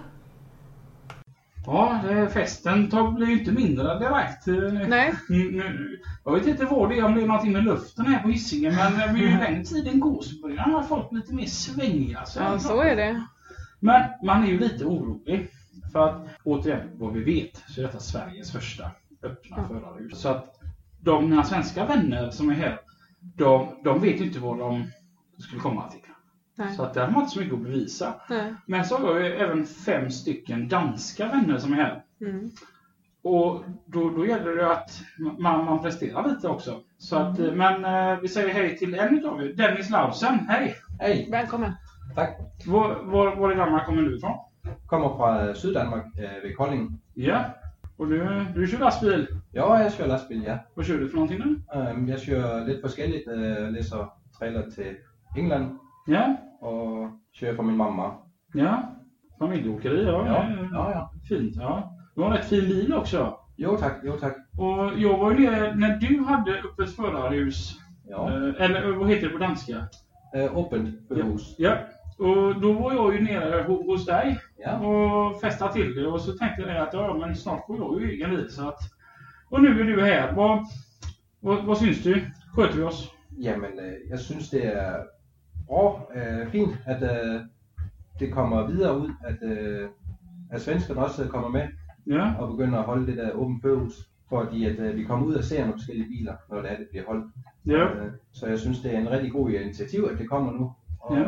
Ja, 1.66 2.00
det, 2.08 2.30
festen 2.30 2.90
blir 3.16 3.28
ju 3.28 3.40
inte 3.40 3.52
mindre 3.52 4.00
direkt. 4.00 4.48
Eh, 4.48 4.88
Nej. 4.88 5.14
Mm, 5.30 5.48
nu- 5.58 6.00
Jag 6.26 6.34
vet 6.34 6.48
inte 6.48 6.66
vad 6.66 6.90
det 6.90 7.00
är, 7.00 7.04
om 7.04 7.16
det 7.16 7.22
är 7.22 7.26
någonting 7.28 7.52
med 7.52 7.64
luften 7.64 8.06
här 8.06 8.22
på 8.24 8.30
Hisingen, 8.30 8.76
men 8.76 9.10
eh, 9.16 9.22
ju 9.22 9.28
längre 9.38 9.64
tiden 9.66 10.00
går 10.00 10.22
så 10.22 10.42
börjar 10.42 10.84
folk 10.90 11.12
lite 11.12 11.34
mer 11.34 11.46
svängiga. 11.46 12.26
Så 12.26 12.40
Ja, 12.40 12.60
så 12.60 12.82
är 12.82 12.96
det. 12.96 13.24
Men 13.80 14.02
man 14.24 14.44
är 14.44 14.48
ju 14.48 14.60
lite 14.60 14.86
orolig. 14.86 15.50
För 15.92 16.08
att 16.10 16.28
återigen, 16.44 16.90
vad 16.94 17.14
vi 17.14 17.24
vet 17.24 17.64
så 17.68 17.82
är 17.82 17.86
detta 17.86 18.00
Sveriges 18.00 18.52
första 18.52 18.84
öppna 19.24 19.58
Ja. 19.58 19.68
förarhus. 19.68 20.22
Så 20.22 20.30
att 20.30 20.60
de, 21.04 21.30
mina 21.30 21.44
svenska 21.44 21.86
vänner 21.86 22.30
som 22.30 22.50
är 22.50 22.54
här, 22.54 22.80
de, 23.20 23.68
de 23.84 24.02
vet 24.02 24.22
ju 24.22 24.26
inte 24.26 24.40
vad 24.40 24.60
de 24.60 24.84
skulle 25.38 25.62
komma 25.62 25.90
till. 25.90 26.00
Nej. 26.56 26.76
Så 26.76 26.84
att 26.84 26.94
där 26.94 27.06
har 27.06 27.12
man 27.12 27.22
inte 27.22 27.34
så 27.34 27.40
mycket 27.40 27.54
att 27.54 27.64
bevisa. 27.64 28.14
Nej. 28.30 28.54
Men 28.66 28.86
så 28.86 28.98
har 28.98 29.20
jag 29.20 29.26
ju 29.30 29.34
även 29.36 29.66
fem 29.66 30.10
stycken 30.12 30.68
danska 30.68 31.28
vänner 31.28 31.58
som 31.58 31.74
är 31.74 31.78
här. 31.78 32.04
Mm. 32.22 32.52
Och 33.24 33.64
då, 33.86 34.10
då 34.10 34.26
gäller 34.26 34.56
det 34.56 34.72
att 34.72 35.02
man, 35.40 35.66
man 35.66 35.82
presterar 35.82 36.30
lite 36.30 36.48
också. 36.48 36.82
Så 36.98 37.16
att, 37.18 37.40
Mm. 37.40 37.58
Men 37.58 37.86
eh, 37.86 38.20
vi 38.22 38.28
säger 38.28 38.54
hej 38.54 38.78
till 38.78 38.96
en 38.96 39.18
utav 39.18 39.42
er, 39.42 39.54
Dennis 39.54 39.90
Lausen. 39.90 40.40
Hej! 40.50 40.76
Hej, 41.00 41.28
Välkommen. 41.32 41.72
tack. 42.16 42.38
Var, 42.68 43.04
var, 43.04 43.36
var 43.36 43.52
i 43.52 43.56
Danmark 43.56 43.86
kommer 43.86 44.02
du 44.02 44.18
ifrån? 44.18 44.38
Kommer 44.86 45.10
fra 45.10 45.56
Syddanmark 45.56 46.06
øh, 46.18 46.44
ved 46.44 46.56
Kolding. 46.56 47.00
Ja. 47.14 47.44
Och 47.98 48.08
du, 48.08 48.46
du 48.56 48.68
kör 48.68 48.80
lastbil. 48.80 49.28
Ja, 49.54 49.76
jeg 49.76 49.92
kører 49.98 50.08
lastbil, 50.08 50.44
ja. 50.44 50.58
Vad 50.76 50.86
kör 50.86 50.98
du 51.00 51.10
för 51.10 51.16
någonting 51.16 51.40
nu? 51.40 51.62
Øhm, 51.76 52.08
jeg 52.10 52.20
kører 52.26 52.66
lidt 52.68 52.82
forskelligt. 52.82 53.24
Øh, 53.28 53.74
læser 53.74 54.14
trailer 54.40 54.70
til 54.70 54.86
England 55.38 55.72
Ja. 56.08 56.36
og 56.62 57.10
kører 57.40 57.56
for 57.56 57.64
min 57.64 57.78
mamma. 57.78 58.04
Ja. 58.56 58.76
Familjeåkeri, 59.40 60.04
ja. 60.04 60.26
Ja, 60.26 60.44
ja, 60.74 60.90
ja. 60.90 61.02
Fint, 61.30 61.56
ja. 61.56 61.82
Du 62.16 62.22
har 62.22 62.32
en 62.32 62.38
rätt 62.38 62.46
fin 62.46 62.62
bil 62.68 62.94
också. 62.94 63.38
Jo 63.58 63.78
tak, 63.78 63.92
jo 64.06 64.12
tak. 64.20 64.34
Och 64.58 65.00
jag 65.00 65.18
var 65.20 65.32
ju 65.32 65.40
nere, 65.40 65.76
när 65.76 66.00
du 66.00 66.24
hade 66.24 66.52
öppet 66.64 66.96
förarhus, 66.96 67.74
Ja. 68.10 68.30
eh, 68.30 68.54
eller 68.66 68.92
vad 68.96 69.10
heter 69.10 69.28
det 69.28 69.34
på 69.34 69.40
danska? 69.40 69.76
Øh, 70.36 70.58
åbent 70.58 70.90
førerhus. 71.08 71.56
Ja. 71.60 71.74
Och 72.20 72.62
då 72.62 72.74
var 72.74 72.94
jag 72.94 73.14
ju 73.16 73.22
nere 73.24 73.64
ho- 73.68 73.86
hos 73.86 74.06
dig 74.06 74.40
Ja. 74.58 74.78
och 74.80 75.42
festade 75.42 75.74
till 75.74 75.96
det 75.96 76.08
och 76.08 76.22
så 76.22 76.32
tänkte 76.38 76.62
jag 76.62 76.78
att 76.88 76.94
ja, 76.94 77.18
men 77.18 77.36
snart 77.36 77.66
får 77.68 77.78
jag 77.78 78.02
ju 78.02 78.12
egen 78.12 78.30
bil 78.30 78.50
så 78.52 78.68
att... 78.68 78.80
Och 79.50 79.62
nu 79.62 79.80
är 79.82 79.84
du 79.84 80.02
här. 80.02 80.34
Vad, 80.36 80.66
vad, 81.42 81.66
vad 81.66 81.78
syns 81.78 82.04
du? 82.04 82.22
Sköter 82.56 82.78
vi 82.78 82.84
oss? 82.84 83.12
Jamen, 83.38 83.80
øh, 83.80 83.94
jeg 84.10 84.20
synes, 84.20 84.50
det 84.50 84.66
er 84.78 84.96
bra, 85.68 86.02
øh, 86.16 86.48
fint, 86.52 86.78
at 86.86 87.04
øh, 87.04 87.42
det 88.20 88.34
kommer 88.34 88.68
videre 88.68 89.00
ud, 89.00 89.10
at, 89.24 89.38
øh, 89.44 89.90
at 90.52 90.62
svenskerne 90.62 91.02
også 91.06 91.28
kommer 91.28 91.50
med 91.50 91.68
Ja. 92.08 92.46
begynder 92.52 92.80
at 92.80 92.86
holde 92.86 93.08
det 93.08 93.18
der 93.18 93.32
åbent 93.32 93.62
førerhus. 93.62 93.94
Fordi 94.30 94.66
at 94.66 94.80
øh, 94.80 94.96
vi 94.98 95.04
kommer 95.04 95.26
ud 95.28 95.34
og 95.34 95.44
ser 95.44 95.60
nogle 95.60 95.74
forskellige 95.74 96.08
biler, 96.10 96.34
når 96.50 96.62
det 96.62 96.72
er, 96.72 96.78
det 96.78 96.88
bliver 96.92 97.06
holdt. 97.08 97.26
Ja. 97.66 97.88
Så 98.34 98.48
jeg 98.48 98.60
synes, 98.60 98.80
det 98.80 98.96
er 98.96 99.00
en 99.00 99.10
rigtig 99.12 99.32
god 99.32 99.50
initiativ, 99.50 100.08
at 100.12 100.20
det 100.20 100.30
kommer 100.30 100.52
nu. 100.52 100.74
Og 101.02 101.18
Ja. 101.18 101.24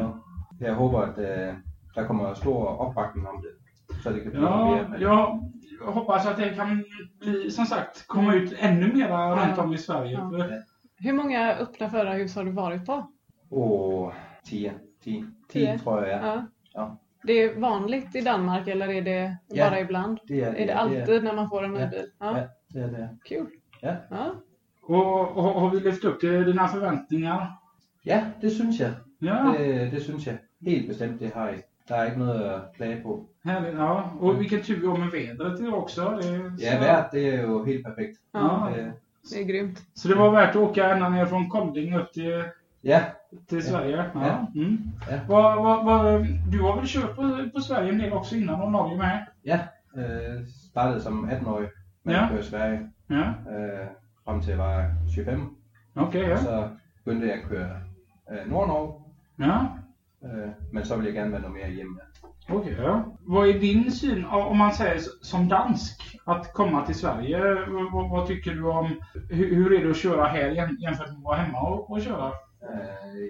Jeg 0.59 0.73
håber, 0.73 0.99
at 1.01 1.17
øh, 1.17 1.53
der 1.95 2.07
kommer 2.07 2.33
stor 2.33 2.65
opbakning 2.67 3.27
om 3.27 3.41
det. 3.41 3.49
Så 4.03 4.09
det 4.09 4.21
kan 4.23 4.31
blive 4.31 4.45
Ja, 4.49 4.65
mere. 4.65 5.01
jag, 5.01 5.39
jag 5.81 5.91
hoppas 5.91 6.25
att 6.27 6.37
det 6.37 6.49
kan 6.55 6.83
bli, 7.19 7.51
som 7.51 7.65
sagt, 7.65 8.07
komma 8.07 8.33
ut 8.35 8.53
ännu 8.59 8.93
mera 8.93 9.45
runt 9.47 9.57
om 9.57 9.73
i 9.73 9.77
Sverige. 9.77 10.11
Ja. 10.11 10.29
För- 10.29 10.61
Hur 10.99 11.13
många 11.13 11.53
öppna 11.55 11.89
förarhus 11.89 12.35
har 12.35 12.43
du 12.43 12.51
varit 12.51 12.85
på? 12.85 13.07
Åh, 13.49 14.13
10. 14.45 14.73
10. 15.03 15.25
10. 15.49 15.65
10 15.65 15.79
tror 15.79 16.05
jeg, 16.05 16.19
ja. 16.23 16.43
Ja. 16.73 16.97
Det 17.23 17.33
är 17.33 17.59
vanligt 17.59 18.15
i 18.15 18.21
Danmark 18.21 18.67
eller 18.67 18.87
är 18.89 19.01
det 19.01 19.37
Ja. 19.47 19.69
bara 19.69 19.79
ibland? 19.79 20.19
Det 20.27 20.39
er, 20.41 20.53
Är 20.53 20.65
det 20.67 20.73
alltid 20.75 21.23
när 21.23 21.33
man 21.35 21.49
får 21.49 21.63
en 21.63 21.73
ny 21.73 21.79
Ja. 21.79 21.87
bil? 21.87 22.05
Ja, 22.19 22.37
Ja. 22.37 22.43
det 22.69 22.79
er 22.83 22.87
det. 22.87 23.09
Kul. 23.25 23.47
Ja. 23.81 23.95
Ja. 24.09 24.31
Och, 24.83 25.37
och 25.37 25.43
har 25.43 25.69
vi 25.69 25.79
levt 25.79 26.03
upp 26.03 26.19
till 26.19 26.45
dina 26.45 26.67
förväntningar? 26.67 27.51
Ja, 28.03 28.21
det 28.41 28.49
synes 28.49 28.79
jeg. 28.79 28.91
Ja, 29.19 29.53
Det, 29.57 29.91
det 29.91 30.01
synes 30.03 30.27
jeg. 30.27 30.37
Helt 30.61 30.87
bestemt, 30.87 31.19
det 31.19 31.31
har 31.35 31.47
jeg. 31.47 31.63
Der 31.89 31.95
er 31.95 32.05
ikke 32.05 32.19
noget 32.19 32.41
at 32.43 32.61
klage 32.75 33.01
på. 33.03 33.25
härligt. 33.45 33.77
Ja. 33.77 34.01
Och 34.19 34.39
vilken 34.39 34.61
tur 34.63 34.79
vi 34.79 34.87
har 34.87 34.97
med 34.97 35.11
vädret 35.11 35.59
idag 35.59 35.73
också. 35.73 36.01
Det, 36.21 36.29
är 36.29 36.51
Ja, 36.59 36.79
vejret, 36.79 37.05
det 37.11 37.33
er 37.33 37.41
jo 37.41 37.63
helt 37.65 37.85
perfekt. 37.85 38.17
ja. 38.33 38.69
Øh, 38.69 38.87
Det 39.29 39.41
är 39.41 39.45
grymt. 39.45 39.83
Så 39.95 40.07
det 40.07 40.15
var 40.17 40.31
värt 40.31 40.49
att 40.49 40.55
åka 40.55 40.93
ända 40.95 41.09
ner 41.09 41.25
från 41.25 41.49
Kolding 41.49 41.95
upp 41.95 42.13
till, 42.13 42.43
Ja, 42.83 42.99
till 43.49 43.63
Sverige? 43.63 43.97
Ja. 44.13 44.27
Ja. 44.27 44.45
Mm. 44.55 44.77
Ja. 45.11 45.19
Vad, 45.27 45.63
vad, 45.63 45.85
vad, 45.85 46.25
du 46.51 46.61
har 46.61 46.75
väl 46.75 46.85
kört 46.87 47.15
på, 47.15 47.49
på 47.55 47.61
Sverige 47.61 47.89
en 47.91 47.99
del 47.99 48.13
också 48.13 48.35
innan 48.35 48.61
och 48.61 48.71
Norge 48.71 48.97
med? 48.97 49.25
ja. 49.43 49.59
Øh, 49.97 50.45
startede 50.71 51.01
som 51.01 51.29
18-årig 51.29 51.69
med 52.03 52.13
Ja. 52.13 52.23
at 52.23 52.29
køre 52.29 52.39
i 52.39 52.43
Sverige. 52.43 52.89
Ja, 53.09 53.23
Øh, 53.51 53.87
frem 54.25 54.41
til 54.41 54.49
jeg 54.49 54.59
var 54.59 54.91
25. 55.15 55.49
okej. 55.95 56.23
Og 56.23 56.29
ja. 56.29 56.37
så 56.37 56.69
begyndte 57.05 57.27
jeg 57.27 57.35
at 57.35 57.43
køre 57.49 57.69
øh, 58.31 58.51
Nord-Norge. 58.51 58.93
ja. 59.39 59.57
Øh, 60.25 60.49
men 60.71 60.85
så 60.85 60.95
vil 60.97 61.05
jeg 61.05 61.13
gerne 61.13 61.31
være 61.31 61.41
noget 61.41 61.55
mere 61.55 61.71
hjemme. 61.71 61.99
Okej, 62.49 62.73
ja. 62.73 63.01
Vad 63.27 63.49
är 63.49 63.59
din 63.59 63.91
syn, 63.91 64.23
om 64.25 64.57
man 64.57 64.73
säger 64.73 64.99
som 65.23 65.49
dansk, 65.49 66.17
att 66.27 66.53
komma 66.53 66.85
till 66.85 66.95
Sverige? 66.95 67.37
Vad, 67.93 68.09
vad 68.09 68.27
tycker 68.27 68.53
du 68.53 68.69
om, 68.69 68.87
hur, 69.31 69.55
hur 69.55 69.73
är 69.73 69.83
det 69.83 69.89
att 69.89 69.97
köra 69.97 70.27
här 70.27 70.49
jäm- 70.49 70.77
jämfört 70.81 71.07
med 71.09 71.17
att 71.17 71.23
vara 71.23 71.37
hemma 71.37 71.59
och, 71.59 71.91
och 71.91 72.01
köra? 72.01 72.31
Øh, 72.63 73.27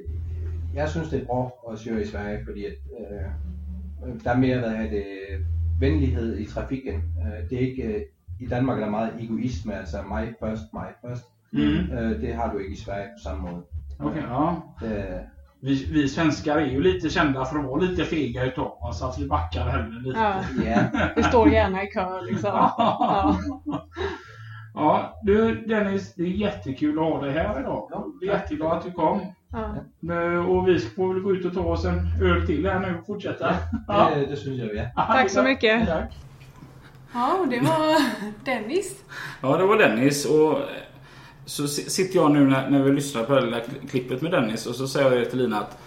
jeg 0.76 0.90
synes, 0.90 1.10
det 1.10 1.22
er 1.22 1.26
bra 1.26 1.52
at 1.72 1.80
køre 1.86 2.02
i 2.02 2.06
Sverige, 2.06 2.46
fordi 2.46 2.66
at, 2.66 2.74
øh, 3.00 4.24
der 4.24 4.32
er 4.32 4.38
mere 4.38 4.60
hvad 4.60 4.70
hedder 4.70 4.90
det, 4.90 5.06
venlighed 5.80 6.38
i 6.38 6.46
trafikken. 6.46 6.96
Øh, 6.96 7.50
det 7.50 7.56
er 7.64 7.68
ikke, 7.70 7.84
øh, 7.84 8.02
I 8.40 8.46
Danmark 8.48 8.78
er 8.80 8.84
der 8.84 8.92
meget 8.92 9.14
egoisme, 9.20 9.74
altså 9.74 9.98
mig 10.08 10.34
først, 10.40 10.64
mig 10.74 10.88
først. 11.06 11.26
Mm. 11.52 12.20
Det 12.22 12.34
har 12.34 12.52
du 12.52 12.58
ikke 12.58 12.74
i 12.74 12.78
Sverige 12.78 13.08
på 13.08 13.20
samme 13.24 13.42
måde. 13.42 13.64
Okej, 14.00 14.22
ja. 14.22 14.56
Det, 14.88 15.20
vi, 15.62 15.86
vi 15.92 16.10
svenskar 16.10 16.58
är 16.58 16.66
ju 16.66 16.82
lite 16.82 17.10
kända 17.10 17.46
för 17.46 17.60
att 17.60 17.66
vara 17.66 17.82
lite 17.82 18.04
fega 18.06 18.46
utav 18.46 18.66
oss, 18.84 19.02
att 19.04 19.20
vi 19.20 19.28
backar 19.28 19.68
hellre 19.70 20.00
lite. 20.02 20.20
Ja, 20.20 20.36
Ja. 20.66 21.08
vi 21.16 21.24
står 21.24 21.50
gärna 21.50 21.84
i 21.84 21.88
kö 21.88 22.22
liksom. 22.22 22.50
Ja. 22.54 23.38
Ja, 24.78 25.20
du 25.24 25.66
Dennis, 25.66 26.16
det 26.16 26.24
är 26.24 26.28
jättekul 26.28 27.00
att 27.00 27.06
ha 27.06 27.22
dig 27.22 27.32
här 27.34 27.60
idag. 27.60 27.88
Ja. 27.92 28.06
Vi 28.22 28.28
är 28.30 28.34
jätteglada 28.34 28.76
att 28.76 28.84
du 28.84 28.92
kom. 28.92 29.22
Ja. 29.52 30.40
Och 30.48 30.68
vi 30.68 30.80
får 30.80 31.14
väl 31.14 31.24
gå 31.24 31.32
ut 31.32 31.46
och 31.46 31.54
ta 31.54 31.62
oss 31.62 31.86
en 31.86 32.00
öl 32.22 32.48
till 32.48 32.66
här 32.70 32.80
nu 32.80 32.98
och 33.00 33.06
fortsätta. 33.06 33.56
Ja. 33.88 34.10
Det, 34.16 34.26
det 34.26 34.36
synes 34.36 34.60
jeg, 34.74 34.92
ja. 34.96 35.04
Tack 35.06 35.30
så 35.30 35.44
mycket. 35.44 35.88
Tack. 35.88 36.14
ja, 37.14 37.38
och 37.42 37.48
det 37.48 37.60
var 37.60 38.02
Dennis. 38.46 39.04
Ja, 39.42 39.58
det 39.58 39.66
var 39.66 39.78
Dennis 39.78 40.26
och 40.26 40.58
så 41.46 41.68
si- 41.68 41.90
sitter 41.90 42.16
jag 42.20 42.32
nu 42.32 42.46
när, 42.48 42.70
när 42.70 42.84
vi 42.84 42.92
lyssnar 42.92 43.24
på 43.24 43.36
det 43.36 43.52
här 43.52 43.64
klippet 43.90 44.22
med 44.22 44.32
Dennis 44.32 44.66
och 44.66 44.76
så 44.76 44.88
säger 44.88 45.12
jag 45.12 45.30
till 45.30 45.40
Lina 45.40 45.60
att 45.60 45.78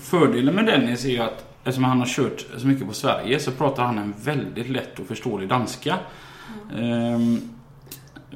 fördelen 0.00 0.54
med 0.54 0.66
Dennis 0.66 1.04
är 1.04 1.08
ju 1.10 1.18
att 1.18 1.44
eftersom 1.64 1.84
han 1.84 1.98
har 1.98 2.06
kört 2.06 2.46
så 2.56 2.66
mycket 2.66 2.86
på 2.88 2.94
Sverige 2.94 3.38
så 3.40 3.50
pratar 3.50 3.82
han 3.84 3.98
en 3.98 4.14
väldigt 4.22 4.68
lätt 4.68 4.98
och 4.98 5.06
förståelig 5.06 5.48
danska. 5.48 5.96
Ehm, 6.78 7.38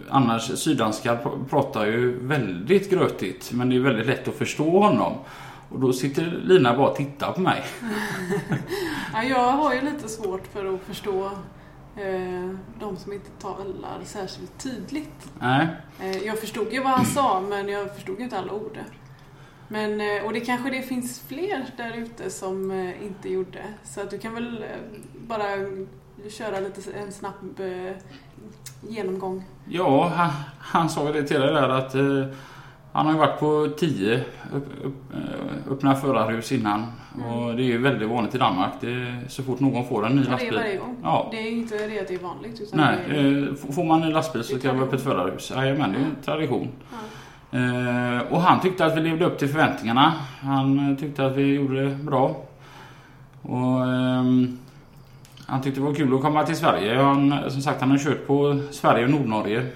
annars 0.08 0.42
syddanskar 0.58 1.16
pr- 1.16 1.48
pratar 1.50 1.86
ju 1.86 2.26
väldigt 2.26 2.90
grötigt 2.90 3.52
men 3.52 3.68
det 3.70 3.76
är 3.76 3.80
väldigt 3.80 4.06
lätt 4.06 4.28
att 4.28 4.34
förstå 4.34 4.78
honom. 4.80 5.12
Och 5.68 5.80
då 5.80 5.92
sitter 5.92 6.40
Lina 6.44 6.76
bara 6.76 6.88
och 6.88 6.96
tittar 6.96 7.32
på 7.32 7.40
mig. 7.40 7.62
Ja, 9.14 9.22
jag 9.22 9.52
har 9.52 9.74
ju 9.74 9.80
lite 9.80 10.08
svårt 10.08 10.42
för 10.52 10.74
att 10.74 10.80
förstå 10.86 11.30
de 12.80 12.96
som 12.96 13.12
inte 13.12 13.30
talar 13.30 14.00
särskilt 14.04 14.62
tydligt. 14.62 15.32
Nej. 15.38 15.68
Eh, 16.00 16.18
jag 16.18 16.38
förstod 16.38 16.72
ju 16.72 16.82
vad 16.82 16.92
han 16.92 17.06
sa 17.06 17.40
men 17.40 17.68
jag 17.68 17.94
förstod 17.94 18.18
ju 18.18 18.24
inte 18.24 18.38
alla 18.38 18.52
ord. 18.52 18.78
Men, 19.68 20.00
eh, 20.00 20.24
och 20.24 20.32
det 20.32 20.40
kanske 20.40 20.70
det 20.70 20.82
finns 20.82 21.20
fler 21.28 21.66
där 21.76 21.96
ute 21.96 22.30
som 22.30 22.70
eh, 22.70 23.02
inte 23.02 23.28
gjorde. 23.28 23.64
Så 23.84 24.00
att 24.00 24.10
du 24.10 24.18
kan 24.18 24.34
väl 24.34 24.62
eh, 24.62 24.68
bara 25.26 25.46
köra 26.30 26.60
lite 26.60 26.92
en 26.92 27.12
snabb 27.12 27.60
eh, 27.60 27.96
genomgång. 28.88 29.44
Ja, 29.68 30.08
han, 30.08 30.30
han 30.58 30.88
sa 30.88 31.06
ju 31.06 31.12
det 31.12 31.28
till 31.28 31.40
dig 31.40 31.52
där 31.52 31.68
att 31.68 31.94
eh, 31.94 32.26
han 32.92 33.06
har 33.06 33.12
ju 33.12 33.18
varit 33.18 33.40
på 33.40 33.68
tio 33.78 34.24
upp, 34.54 34.66
upp, 34.84 35.12
eh, 35.14 35.72
öppna 35.72 35.94
förarhus 35.94 36.52
innan. 36.52 36.86
Och 37.28 37.56
det 37.56 37.62
är 37.62 37.64
ju 37.64 37.78
väldigt 37.78 38.08
vanligt 38.08 38.34
i 38.34 38.38
Danmark. 38.38 38.72
Det 38.80 39.14
så 39.28 39.42
fort 39.42 39.60
någon 39.60 39.88
får 39.88 40.06
en 40.06 40.12
ny 40.12 40.20
Och 40.20 40.24
det 40.24 40.28
är 40.28 40.32
lastbil. 40.32 40.54
varje 40.58 40.76
gång. 40.76 40.96
Ja. 41.02 41.28
Det 41.30 41.36
är 41.36 41.50
inte 41.50 41.86
det 41.86 42.00
att 42.00 42.08
det 42.08 42.14
är 42.14 42.18
vanligt. 42.18 42.60
Utan 42.60 42.78
Nej, 42.80 42.98
är, 43.18 43.48
eh, 43.48 43.54
får 43.74 43.84
man 43.84 44.02
en 44.02 44.10
lastbil 44.10 44.44
så 44.44 44.58
ska 44.58 44.68
det 44.68 44.74
vara 44.74 44.86
öppet 44.86 45.00
förarhus. 45.02 45.52
Jajamän, 45.56 45.92
det 45.92 45.98
är 45.98 46.02
en 46.02 46.16
tradition. 46.24 46.68
ja. 46.90 46.96
Eh, 47.58 48.32
och 48.32 48.40
han 48.40 48.60
tyckte 48.60 48.84
att 48.84 48.96
vi 48.96 49.00
levde 49.00 49.24
upp 49.24 49.38
till 49.38 49.48
förväntningarna. 49.48 50.12
Han 50.40 50.90
eh, 50.92 50.98
tyckte 50.98 51.26
att 51.26 51.36
vi 51.36 51.54
gjorde 51.54 51.84
det 51.88 51.94
bra. 51.94 52.36
Och 53.42 53.84
ehm, 53.86 54.58
han 55.46 55.62
tyckte 55.62 55.80
det 55.80 55.86
var 55.86 55.94
kul 55.94 56.14
att 56.14 56.22
komma 56.22 56.44
till 56.46 56.56
Sverige. 56.56 57.02
Han, 57.02 57.34
som 57.48 57.60
sagt, 57.62 57.80
han 57.80 57.90
har 57.90 57.98
kört 57.98 58.26
på 58.26 58.60
Sverige 58.70 59.04
och 59.04 59.10
Nordnorge. 59.10 59.66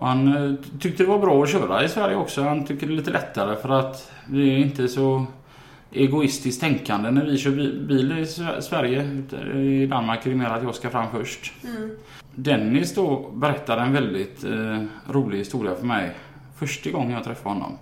Och 0.00 0.06
han 0.08 0.36
eh, 0.36 0.54
tyckte 0.80 1.02
det 1.02 1.08
var 1.08 1.18
bra 1.18 1.42
att 1.42 1.50
köra 1.50 1.84
i 1.84 1.88
Sverige 1.88 2.16
också. 2.16 2.42
Han 2.42 2.64
tycker 2.66 2.86
det 2.86 2.92
är 2.92 2.96
lite 2.96 3.10
lättare 3.10 3.56
för 3.56 3.68
att 3.68 4.12
vi 4.28 4.52
är 4.54 4.58
inte 4.58 4.88
så 4.88 5.26
egoistiskt 5.92 6.60
tänkande 6.60 7.10
när 7.10 7.24
vi 7.24 7.38
kör 7.38 7.50
bi- 7.50 7.80
bil 7.88 8.12
i 8.12 8.24
Sve- 8.24 8.60
Sverige. 8.60 9.02
I 9.56 9.86
Danmark 9.86 10.26
är 10.26 10.30
det 10.30 10.36
mer 10.36 10.46
att 10.46 10.62
jag 10.62 10.74
ska 10.74 10.90
fram 10.90 11.06
först. 11.10 11.52
Mm. 11.64 11.90
Dennis 12.34 12.94
då 12.94 13.30
berättade 13.34 13.82
en 13.82 13.92
väldigt 13.92 14.44
eh, 14.44 14.82
rolig 15.10 15.38
historia 15.38 15.74
för 15.74 15.86
mig. 15.86 16.16
Första 16.56 16.90
gången 16.90 17.10
jag 17.10 17.24
träffade 17.24 17.54
honom. 17.54 17.72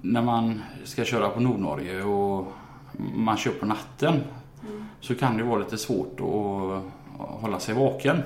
När 0.00 0.22
man 0.22 0.62
ska 0.84 1.04
köra 1.04 1.28
på 1.28 1.40
Nordnorge 1.40 2.02
och 2.02 2.52
man 3.14 3.36
kör 3.36 3.50
på 3.52 3.66
natten. 3.66 4.14
Mm. 4.68 4.84
Så 5.00 5.14
kan 5.14 5.36
det 5.36 5.42
vara 5.44 5.58
lite 5.58 5.78
svårt 5.78 6.20
att 6.20 6.82
hålla 7.40 7.58
sig 7.60 7.74
vaken. 7.74 8.22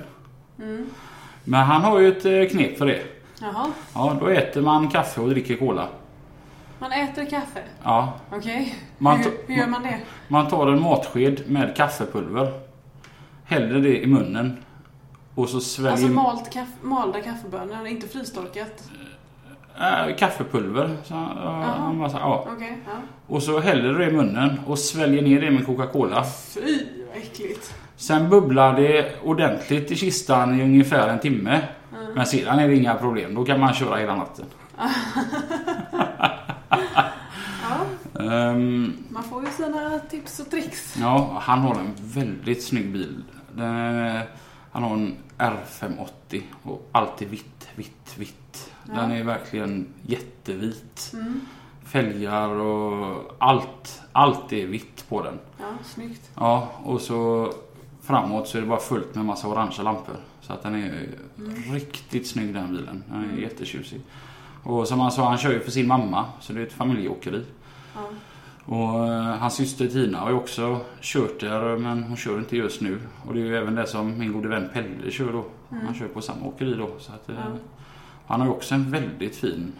Mm. 0.59 0.85
Men 1.43 1.59
han 1.65 1.81
har 1.81 1.99
ju 1.99 2.07
ett 2.07 2.25
eh, 2.25 2.57
knep 2.57 2.77
för 2.77 2.85
det. 2.85 3.01
Jaha, 3.41 3.67
Ja, 3.95 4.17
då 4.19 4.27
äter 4.27 4.61
man 4.61 4.87
kaffe 4.89 5.21
och 5.21 5.29
dricker 5.29 5.55
cola. 5.55 5.87
man 6.79 6.91
äter 6.91 7.25
kaffe. 7.25 7.59
Ja, 7.83 8.13
Okej, 8.31 8.75
Man 8.97 9.17
hur, 9.17 9.31
hur 9.47 9.55
gör 9.55 9.67
man 9.67 9.83
det? 9.83 9.99
man 10.27 10.47
tar 10.47 10.67
en 10.67 10.81
matsked 10.81 11.49
med 11.51 11.75
kaffepulver. 11.75 12.51
Häller 13.45 13.79
det 13.79 14.03
i 14.03 14.07
munnen. 14.07 14.57
Och 15.35 15.49
så 15.49 15.59
sväljer... 15.59 15.91
Alltså 15.91 16.07
malt 16.07 16.53
kaff, 16.53 16.67
malda 16.81 17.21
kaffebönor, 17.21 17.87
inte 17.87 18.07
frystorkat? 18.07 18.83
äh, 19.79 20.15
kaffepulver. 20.17 20.97
Så, 21.03 21.13
ja, 21.13 21.31
Jaha. 21.35 21.93
massa, 21.93 22.19
ja. 22.19 22.47
Okej, 22.55 22.77
ja. 22.85 22.91
Och 23.27 23.43
så 23.43 23.59
häller 23.59 23.93
du 23.93 23.97
det 23.97 24.05
i 24.09 24.11
munnen 24.13 24.59
och 24.67 24.79
sväljer 24.79 25.21
ner 25.21 25.41
det 25.41 25.51
med 25.51 25.65
Coca-Cola. 25.65 26.23
Fy, 26.53 26.85
vad 27.07 27.17
äckligt. 27.17 27.73
Sen 27.99 28.29
bubblar 28.29 28.73
det 28.75 29.15
ordentligt 29.23 29.91
i 29.91 29.95
kistan 29.95 30.59
i 30.59 30.63
ungefär 30.63 31.07
en 31.07 31.19
timme. 31.19 31.61
Mm. 31.93 32.13
Men 32.15 32.25
sedan 32.25 32.59
är 32.59 32.67
det 32.67 32.75
inga 32.75 32.95
problem. 32.95 33.35
Då 33.35 33.45
kan 33.45 33.59
man 33.59 33.73
köra 33.73 33.95
hela 33.97 34.15
natten. 34.15 34.45
Ja, 37.63 38.23
Ehm, 38.23 38.93
man 39.09 39.23
får 39.23 39.43
ju 39.45 39.49
sina 39.51 39.99
tips 39.99 40.39
och 40.39 40.49
tricks. 40.51 40.95
ja, 41.01 41.37
han 41.41 41.59
har 41.59 41.75
en 41.75 41.93
väldigt 41.97 42.63
snygg 42.63 42.91
bil. 42.93 43.23
Den, 43.55 44.19
han 44.71 44.83
har 44.83 44.93
en 44.93 45.15
R580 45.37 46.41
och 46.63 46.89
allt 46.91 47.21
är 47.21 47.25
vitt, 47.25 47.67
vitt, 47.75 48.15
vitt. 48.17 48.71
Den 48.83 49.11
Ja. 49.11 49.17
är 49.17 49.23
verkligen 49.23 49.87
jättevit. 50.01 51.11
Mm. 51.13 51.41
Fälgar 51.85 52.49
och 52.49 53.35
allt, 53.39 54.01
allt 54.11 54.53
är 54.53 54.65
vitt 54.67 55.05
på 55.09 55.23
den. 55.23 55.39
Ja, 55.59 55.65
snyggt. 55.83 56.29
Ja, 56.35 56.71
och 56.83 57.01
så 57.01 57.53
framåt 58.09 58.47
så 58.47 58.57
är 58.57 58.61
det 58.61 58.67
bara 58.67 58.79
fullt 58.79 59.15
med 59.15 59.25
massa 59.25 59.47
orangea 59.47 59.83
lampor. 59.83 60.15
Så 60.41 60.53
att 60.53 60.63
den 60.63 60.75
är 60.75 61.07
riktigt 61.73 62.27
snygg 62.27 62.53
den 62.53 62.71
bilen. 62.71 63.03
Den 63.07 63.19
är 63.19 63.23
Mm. 63.25 63.39
jättetjusig. 63.39 64.01
Och 64.63 64.87
som 64.87 64.99
han 64.99 65.11
sa, 65.11 65.29
han 65.29 65.37
kör 65.37 65.51
ju 65.51 65.59
för 65.59 65.71
sin 65.71 65.87
mamma. 65.87 66.25
Så 66.39 66.53
det 66.53 66.61
är 66.61 66.65
ett 66.65 66.73
familjeåkeri. 66.73 67.43
Ja. 67.95 68.01
Och 68.65 69.07
eh, 69.07 69.23
hans 69.37 69.53
syster 69.55 69.87
Tina 69.87 70.19
har 70.19 70.29
ju 70.29 70.35
också 70.35 70.79
kört 71.01 71.39
där 71.39 71.77
men 71.77 72.03
hon 72.03 72.17
kör 72.17 72.37
inte 72.39 72.57
just 72.57 72.81
nu. 72.81 72.99
Och 73.27 73.33
det 73.33 73.39
är 73.39 73.45
ju 73.45 73.57
även 73.57 73.75
det 73.75 73.87
som 73.87 74.17
min 74.19 74.33
gode 74.33 74.47
vän 74.47 74.69
Pelle 74.73 75.11
kör 75.11 75.33
då. 75.33 75.45
Han 75.85 75.93
kör 75.95 76.07
på 76.07 76.21
samma 76.21 76.45
åkeri 76.45 76.73
då. 76.73 76.89
Så 76.99 77.11
att, 77.13 77.29
eh, 77.29 77.35
Ja. 77.37 77.51
Han 78.27 78.39
har 78.39 78.47
ju 78.47 78.53
också 78.53 78.75
en 78.75 78.91
väldigt 78.91 79.35
fin 79.35 79.73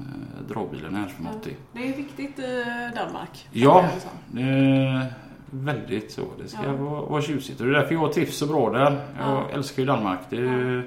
eh, 0.00 0.46
dragbil, 0.48 0.84
en 0.84 0.96
R580. 0.96 1.50
Det 1.72 1.88
är 1.92 1.96
viktigt 1.96 2.38
i 2.38 2.64
Danmark. 2.96 3.48
Ja. 3.52 3.84
Det 4.32 5.06
väldigt 5.54 6.12
så. 6.12 6.22
Det 6.42 6.48
ska 6.48 6.64
Ja. 6.64 6.72
vara, 6.72 7.00
vara 7.00 7.22
tjusigt. 7.22 7.60
Och 7.60 7.66
det 7.66 7.72
är 7.72 7.80
därför 7.80 7.94
jag 7.94 8.12
trivs 8.12 8.36
så 8.36 8.46
bra 8.46 8.70
där. 8.70 8.90
Jag 9.18 9.28
Ja. 9.28 9.42
älskar 9.52 9.82
ju 9.82 9.86
Danmark. 9.86 10.18
Det 10.30 10.36
är, 10.36 10.86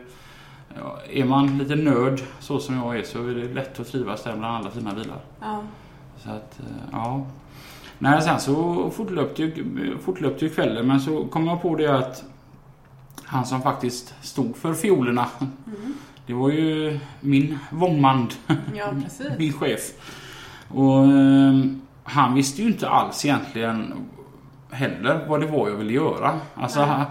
ja, 0.79 0.97
är 1.11 1.25
man 1.25 1.57
lite 1.57 1.75
nörd 1.75 2.21
så 2.39 2.59
som 2.59 2.75
jag 2.75 2.97
är 2.99 3.03
så 3.03 3.27
är 3.27 3.35
det 3.35 3.53
lätt 3.53 3.79
att 3.79 3.87
trivas 3.91 4.23
där 4.23 4.35
bland 4.37 4.55
alla 4.55 4.69
fina 4.71 4.93
bilar. 4.93 5.19
Ja. 5.41 5.61
Så 6.17 6.29
att, 6.29 6.59
eh, 6.59 6.65
ja. 6.91 7.25
Nej, 7.99 8.21
sen 8.21 8.39
så 8.39 8.89
fortlöpte 8.89 9.43
ju, 9.43 9.97
fortlöpte 10.01 10.45
ju 10.45 10.51
kvällen 10.51 10.87
men 10.87 10.99
så 10.99 11.25
kom 11.25 11.47
jag 11.47 11.61
på 11.61 11.75
det 11.75 11.87
att 11.97 12.23
han 13.23 13.45
som 13.45 13.61
faktiskt 13.61 14.13
stod 14.21 14.55
för 14.57 14.73
fiolerna 14.73 15.25
Mm. 15.39 15.93
det 16.25 16.33
var 16.33 16.49
ju 16.49 16.99
min 17.19 17.57
Vångmand, 17.71 18.33
ja, 18.75 18.85
min 19.37 19.53
chef. 19.53 19.81
Och 20.69 21.03
eh, 21.03 21.53
han 22.03 22.33
visste 22.35 22.61
ju 22.61 22.67
inte 22.67 22.89
alls 22.89 23.25
egentligen 23.25 23.93
heller 24.71 25.25
vad 25.27 25.39
det 25.41 25.47
var 25.47 25.69
jag 25.69 25.75
ville 25.75 25.93
göra. 25.93 26.39
Alltså, 26.55 26.79
han, 26.81 27.05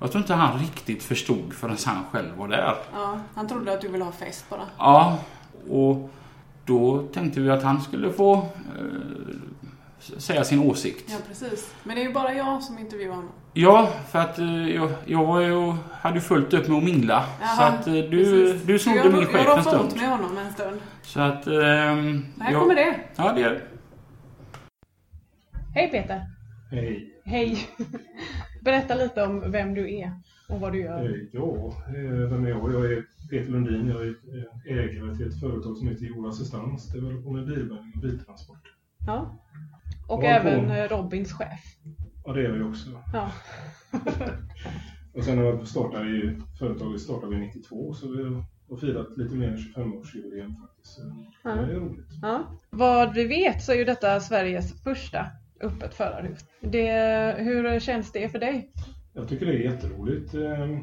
jag 0.00 0.10
tror 0.12 0.22
inte 0.22 0.34
han 0.34 0.58
riktigt 0.58 1.02
förstod 1.02 1.52
förrän 1.54 1.76
han 1.86 2.04
själv 2.12 2.36
var 2.36 2.48
där. 2.48 2.74
Ja, 2.94 3.18
han 3.34 3.48
trodde 3.48 3.72
att 3.72 3.80
du 3.80 3.88
ville 3.88 4.04
ha 4.04 4.12
fest 4.12 4.44
bara. 4.50 4.62
Ja, 4.78 5.18
och 5.70 6.10
då 6.64 7.02
tänkte 7.12 7.40
vi 7.40 7.50
att 7.50 7.62
han 7.62 7.80
skulle 7.80 8.12
få 8.12 8.34
eh, 8.34 8.42
säga 10.18 10.44
sin 10.44 10.58
åsikt. 10.70 11.04
Ja, 11.10 11.16
precis. 11.28 11.74
Men 11.84 11.96
det 11.96 12.02
är 12.02 12.06
ju 12.06 12.12
bara 12.12 12.34
jag 12.34 12.62
som 12.62 12.78
intervjuar 12.78 13.14
honom. 13.14 13.30
Ja, 13.54 13.88
för 14.10 14.18
att 14.18 14.38
eh, 14.38 14.68
jag, 14.74 14.90
jag 15.04 15.24
var 15.26 15.40
ju, 15.40 15.74
hade 16.00 16.14
ju 16.14 16.20
fullt 16.20 16.54
upp 16.54 16.68
med 16.68 16.78
att 16.78 16.84
mingla. 16.84 17.24
Jaha, 17.40 17.56
så 17.56 17.62
att 17.62 17.86
eh, 17.86 17.92
du, 17.92 18.10
Precis. 18.10 18.62
du 18.62 18.78
snodde 18.78 18.98
jag, 18.98 19.12
min 19.12 19.26
chef 19.26 19.34
Jag 19.34 19.40
en 19.52 19.58
roffade 19.58 19.76
åt 19.78 19.90
stund. 19.90 20.02
med 20.02 20.10
honom 20.10 20.38
en 20.38 20.52
stund. 20.52 20.80
Så 21.02 21.20
att... 21.20 21.46
ehm, 21.46 22.26
Här 22.40 22.52
jag- 22.52 22.60
kommer 22.60 22.74
det. 22.74 22.94
Ja, 23.16 23.32
det 23.32 23.42
är 23.42 23.64
Hej 25.74 25.90
Peter. 25.90 26.26
Hej. 26.72 27.20
Hej. 27.24 27.58
Berätta 28.64 28.94
lite 28.94 29.22
om 29.22 29.50
vem 29.50 29.74
du 29.74 29.94
är 29.98 30.12
och 30.48 30.60
vad 30.60 30.72
du 30.72 30.80
gör. 30.80 31.04
Eh, 31.04 31.16
Ja, 31.32 31.72
eh, 31.88 32.28
vem 32.30 32.44
är 32.44 32.48
jag? 32.50 32.72
Jag 32.72 32.92
är 32.92 33.04
Peter 33.30 33.50
Lundin. 33.52 33.88
Jag 33.88 34.02
är 34.02 34.08
eh, 34.08 34.78
ägare 34.78 35.16
till 35.16 35.26
ett 35.28 35.40
företag 35.40 35.76
som 35.76 35.88
heter 35.88 36.04
Jord 36.04 36.26
Assistans. 36.28 36.88
Det 36.92 37.00
håller 37.00 37.22
på 37.22 37.32
med 37.32 37.46
bilbärgning 37.46 37.92
och 37.94 38.00
biltransport. 38.02 38.62
Ja. 39.06 39.38
Och 40.08 40.24
även 40.24 40.66
på- 40.88 40.96
Robins 40.96 41.32
chef. 41.32 41.60
Ja, 42.24 42.32
det 42.32 42.46
är 42.46 42.56
jag 42.56 42.68
också. 42.68 42.90
Ja. 43.12 43.30
Och 45.14 45.24
sen 45.24 45.36
när 45.36 45.44
jag 45.44 45.68
startade 45.68 46.08
i 46.10 46.38
företaget 46.58 47.00
startade 47.00 47.36
vi 47.36 47.46
92 47.46 47.94
så 47.94 48.10
vi 48.10 48.42
och 48.68 48.80
firat 48.80 49.16
lite 49.16 49.34
mer 49.34 49.48
än 49.48 49.56
25-årsjubileum 49.56 50.54
faktiskt. 50.60 50.94
Så 50.94 51.02
Ja. 51.44 51.50
det 51.50 51.72
är 51.72 51.76
roligt. 51.80 52.06
Ja. 52.22 52.58
Vad 52.70 53.14
vi 53.14 53.26
vet 53.26 53.62
så 53.62 53.72
är 53.72 53.76
ju 53.76 53.84
detta 53.84 54.20
Sveriges 54.20 54.82
första 54.82 55.26
öppet 55.62 55.94
förarhus. 55.94 56.40
Det, 56.60 56.90
hur 57.38 57.80
känns 57.80 58.12
det 58.12 58.28
för 58.28 58.38
dig? 58.38 58.70
Jag 59.12 59.28
tycker 59.28 59.46
det 59.46 59.52
är 59.52 59.58
jätteroligt. 59.72 60.34
Eh, 60.34 60.78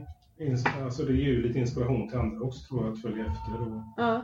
Alltså 0.83 1.03
det 1.03 1.13
ger 1.13 1.23
ju 1.27 1.41
lite 1.47 1.59
inspiration 1.59 2.09
till 2.09 2.17
andra 2.17 2.45
också 2.45 2.67
tror 2.67 2.85
jag 2.85 2.93
att 2.93 3.01
följa 3.01 3.25
efter. 3.25 3.61
Och 3.61 3.81
Ja. 3.97 4.21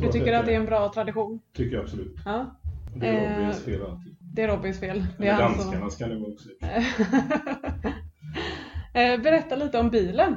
Du 0.00 0.08
tycker 0.08 0.32
att 0.32 0.46
det 0.46 0.52
är 0.54 0.56
en 0.60 0.66
bra 0.66 0.92
tradition? 0.94 1.40
tycker 1.56 1.76
jag 1.76 1.82
absolut. 1.82 2.16
Ja. 2.24 2.56
Det 2.96 3.06
är 3.06 3.30
Eh, 3.30 3.38
Robins 3.38 3.64
fel 3.64 3.82
alltid. 3.82 4.16
Det 4.20 4.42
är 4.42 4.48
Robins 4.56 4.80
fel. 4.80 5.06
Det 5.18 5.26
är 5.28 5.34
Eller 5.34 5.48
som... 5.48 5.56
danskarnas 5.56 5.96
kan 5.96 6.08
det 6.08 6.18
vara 6.18 6.32
också. 6.32 6.48
Eh, 8.94 9.20
Berätta 9.22 9.56
lite 9.56 9.78
om 9.78 9.90
bilen. 9.90 10.36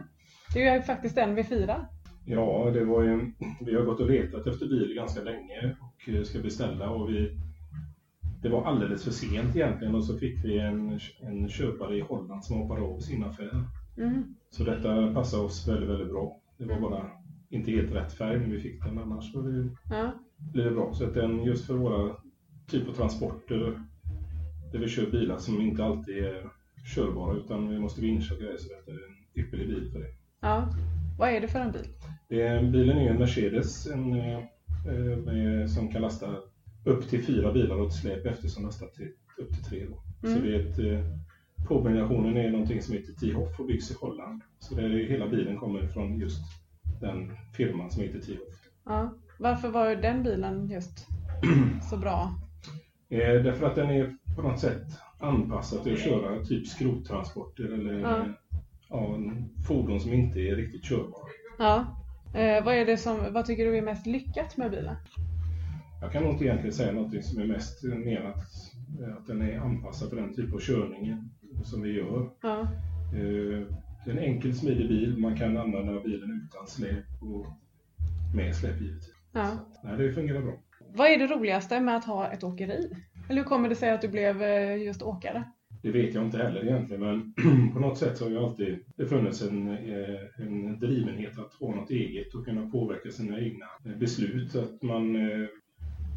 Det 0.53 0.67
är 0.67 0.75
ju 0.75 0.81
faktiskt 0.81 1.15
den 1.15 1.35
vi 1.35 1.43
firar. 1.43 1.87
Ja, 2.25 2.71
det 2.73 2.85
var 2.85 3.03
ju, 3.03 3.31
vi 3.65 3.75
har 3.75 3.81
gått 3.83 3.99
och 3.99 4.09
letat 4.09 4.47
efter 4.47 4.65
bil 4.65 4.93
ganska 4.95 5.21
länge 5.21 5.75
och 5.81 6.27
ska 6.27 6.39
beställa 6.39 6.89
och 6.89 7.09
vi 7.09 7.37
det 8.43 8.49
var 8.49 8.65
alldeles 8.65 9.03
för 9.03 9.11
sent 9.11 9.55
egentligen 9.55 9.95
och 9.95 10.05
så 10.05 10.17
fick 10.17 10.45
vi 10.45 10.59
en, 10.59 10.99
en 11.21 11.49
köpare 11.49 11.97
i 11.97 12.01
Holland 12.01 12.43
som 12.43 12.57
hoppade 12.57 12.81
av 12.81 12.99
sin 12.99 13.23
affär. 13.23 13.65
Mm. 13.97 14.23
Så 14.49 14.63
detta 14.63 15.13
passar 15.13 15.39
oss 15.43 15.67
väldigt, 15.67 15.89
väldigt 15.89 16.09
bra. 16.09 16.39
Det 16.57 16.65
var 16.65 16.79
bara 16.79 17.09
inte 17.49 17.71
helt 17.71 17.91
rätt 17.91 18.13
färg 18.13 18.39
när 18.39 18.47
vi 18.47 18.59
fick 18.59 18.83
den 18.83 18.97
annars 18.97 19.35
var 19.35 19.43
det, 19.43 19.69
Ja. 19.95 20.11
blir 20.53 20.63
det 20.63 20.71
bra. 20.71 20.93
Så 20.93 21.03
att 21.05 21.13
den 21.13 21.43
just 21.43 21.65
för 21.67 21.73
våra 21.73 22.15
typ 22.67 22.89
av 22.89 22.93
transporter 22.93 23.79
där 24.71 24.79
vi 24.79 24.87
kör 24.87 25.11
bilar 25.11 25.37
som 25.37 25.61
inte 25.61 25.83
alltid 25.83 26.17
är 26.17 26.49
körbara 26.95 27.35
utan 27.37 27.69
vi 27.69 27.79
måste 27.79 28.01
vincha 28.01 28.35
grejer 28.35 28.57
så 28.57 28.69
detta 28.73 28.91
är 28.91 28.95
en 28.95 29.43
ypperlig 29.43 29.67
bil 29.67 29.89
för 29.91 29.99
det. 29.99 30.07
ja. 30.41 30.69
Vad 31.17 31.29
är 31.29 31.41
det 31.41 31.47
för 31.47 31.59
en 31.59 31.71
bil? 31.71 31.87
Det 32.29 32.71
bilen 32.71 32.97
är 32.97 33.09
en 33.09 33.17
Mercedes 33.19 33.87
en, 33.87 34.13
eh, 34.13 34.37
eh, 34.87 35.17
med, 35.25 35.69
som 35.69 35.91
kan 35.91 36.01
lasta 36.01 36.27
upp 36.85 37.09
till 37.09 37.25
fyra 37.25 37.53
bilar 37.53 37.75
och 37.75 37.87
ett 37.87 37.93
släp 37.93 38.25
efter 38.25 38.47
som 38.47 38.63
lastar 38.63 38.87
till, 38.87 39.11
upp 39.37 39.53
till 39.53 39.63
tre. 39.63 39.85
Då. 39.89 40.27
Mm. 40.27 40.37
Så 40.39 40.47
det 40.47 40.55
är 40.55 40.59
ett, 40.59 40.79
eh, 40.79 41.09
påbyggnationen 41.67 42.37
är 42.37 42.51
någonting 42.51 42.81
som 42.81 42.93
heter 42.93 43.13
T-Hoff 43.13 43.59
och 43.59 43.65
byggs 43.65 43.91
i 43.91 43.95
Holland. 44.01 44.41
Så 44.59 44.75
det 44.75 44.81
är, 44.81 45.09
hela 45.09 45.27
bilen 45.27 45.57
kommer 45.57 45.87
från 45.87 46.19
just 46.19 46.41
den 47.01 47.31
firman 47.57 47.91
som 47.91 48.03
heter 48.03 48.19
T-Hoff. 48.19 48.69
Ja. 48.85 49.13
Varför 49.39 49.69
var 49.69 49.95
den 49.95 50.23
bilen 50.23 50.69
just 50.69 51.07
så 51.89 51.97
bra? 51.97 52.33
Eh, 53.09 53.43
därför 53.43 53.65
att 53.65 53.75
den 53.75 53.89
är 53.89 54.17
på 54.35 54.41
något 54.41 54.59
sätt 54.59 54.87
anpassad 55.19 55.83
till 55.83 55.93
att 55.93 55.99
köra 55.99 56.43
typ 56.43 56.67
skrottransporter 56.67 57.63
eller 57.63 57.99
Ja. 57.99 58.25
ja, 58.89 59.15
en 59.15 59.49
fordon 59.67 59.99
som 59.99 60.13
inte 60.13 60.39
är 60.39 60.55
riktigt 60.55 60.85
körbara. 60.85 61.27
Ja. 61.59 61.85
Eh, 62.33 62.65
vad, 62.65 62.75
är 62.75 62.85
det 62.85 62.97
som, 62.97 63.17
vad 63.33 63.45
tycker 63.45 63.65
du 63.65 63.77
är 63.77 63.81
mest 63.81 64.05
lyckat 64.05 64.57
med 64.57 64.71
bilen? 64.71 64.95
Jag 66.03 66.11
kan 66.11 66.23
nog 66.23 66.31
inte 66.31 66.45
egentligen 66.45 66.73
säga 66.73 66.91
något 66.91 67.25
som 67.25 67.41
är 67.41 67.45
mest 67.47 67.83
mer 67.83 68.21
att, 68.21 68.43
att 69.17 69.27
den 69.27 69.41
är 69.41 69.57
anpassad 69.59 70.09
för 70.09 70.15
den 70.15 70.33
typ 70.33 70.53
av 70.53 70.59
körning 70.59 71.17
som 71.63 71.81
vi 71.81 71.91
gör. 71.97 72.29
Ja. 72.41 72.59
Eh, 73.13 73.67
Det 74.05 74.11
är 74.11 74.17
en 74.17 74.19
enkel 74.19 74.53
smidig 74.55 74.87
bil. 74.87 75.17
Man 75.17 75.37
kan 75.37 75.57
använda 75.57 75.99
bilen 75.99 76.47
utan 76.49 76.67
släp 76.67 77.05
och 77.21 77.45
med 78.35 78.55
släp 78.55 78.81
givetvis. 78.81 79.13
ja. 79.31 79.57
Nej, 79.83 79.97
det 79.97 80.13
fungerar 80.13 80.41
bra. 80.41 80.53
Vad 80.95 81.07
är 81.07 81.17
det 81.17 81.27
roligaste 81.27 81.79
med 81.79 81.95
att 81.95 82.05
ha 82.05 82.31
ett 82.31 82.43
åkeri? 82.43 82.91
Eller 83.29 83.41
hur 83.41 83.49
kommer 83.49 83.69
det 83.69 83.75
sig 83.75 83.91
att 83.91 84.01
du 84.01 84.07
blev 84.07 84.41
eh, 84.43 84.75
just 84.83 85.01
åkare? 85.01 85.43
Det 85.83 85.91
vet 85.91 86.13
jag 86.13 86.25
inte 86.25 86.37
heller 86.37 86.63
egentligen, 86.65 87.01
men 87.01 87.33
på 87.73 87.79
något 87.79 87.97
sätt 87.97 88.17
så 88.17 88.25
har 88.25 88.31
ju 88.31 88.37
alltid 88.37 88.79
det 88.95 89.05
funnits 89.05 89.41
en, 89.41 89.67
eh, 89.67 90.19
en 90.45 90.79
drivenhet 90.79 91.39
att 91.39 91.53
ha 91.53 91.75
något 91.75 91.89
eget 91.89 92.33
och 92.35 92.45
kunna 92.45 92.69
påverka 92.69 93.11
sina 93.11 93.39
egna 93.39 93.65
eh, 93.85 93.97
beslut. 93.99 94.55
Att 94.55 94.81
man, 94.81 95.15
eh, 95.15 95.47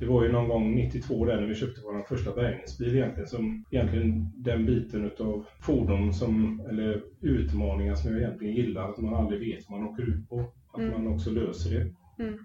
det 0.01 0.07
var 0.07 0.23
ju 0.25 0.33
någon 0.33 0.49
gång 0.49 0.75
92 0.75 1.25
där 1.27 1.41
när 1.41 1.47
vi 1.47 1.55
köpte 1.55 1.81
vår 1.85 2.03
första 2.09 2.35
bärgningsbil 2.35 2.95
egentligen, 2.97 3.29
som 3.29 3.65
egentligen 3.71 4.31
den 4.35 4.67
biten 4.67 5.05
utav 5.05 5.45
fordon 5.61 6.15
som, 6.15 6.61
eller 6.71 7.03
utmaningar 7.21 7.95
som 7.95 8.11
jag 8.13 8.21
egentligen 8.21 8.55
gillar, 8.55 8.89
att 8.89 8.99
man 8.99 9.15
aldrig 9.15 9.41
vet 9.41 9.65
vad 9.69 9.81
man 9.81 9.89
åker 9.89 10.03
ut 10.03 10.29
på. 10.29 10.41
Att 10.73 10.81
Mm. 10.81 10.93
man 10.93 11.15
också 11.15 11.31
löser 11.31 11.71
det. 11.71 11.87
Mm. 12.25 12.39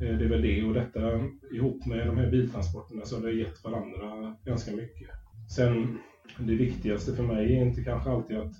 Eh, 0.00 0.18
Det 0.18 0.24
är 0.24 0.28
väl 0.28 0.42
det 0.42 0.62
och 0.62 0.74
detta 0.74 1.20
ihop 1.54 1.86
med 1.86 2.06
de 2.06 2.16
här 2.16 2.30
biltransporterna 2.30 3.04
så 3.04 3.16
har 3.16 3.22
det 3.26 3.32
gett 3.32 3.64
varandra 3.64 4.34
ganska 4.44 4.70
mycket. 4.72 5.08
Sen 5.56 5.98
det 6.38 6.54
viktigaste 6.54 7.12
för 7.12 7.22
mig 7.22 7.56
är 7.56 7.64
inte 7.64 7.82
kanske 7.82 8.10
alltid 8.10 8.36
att 8.36 8.52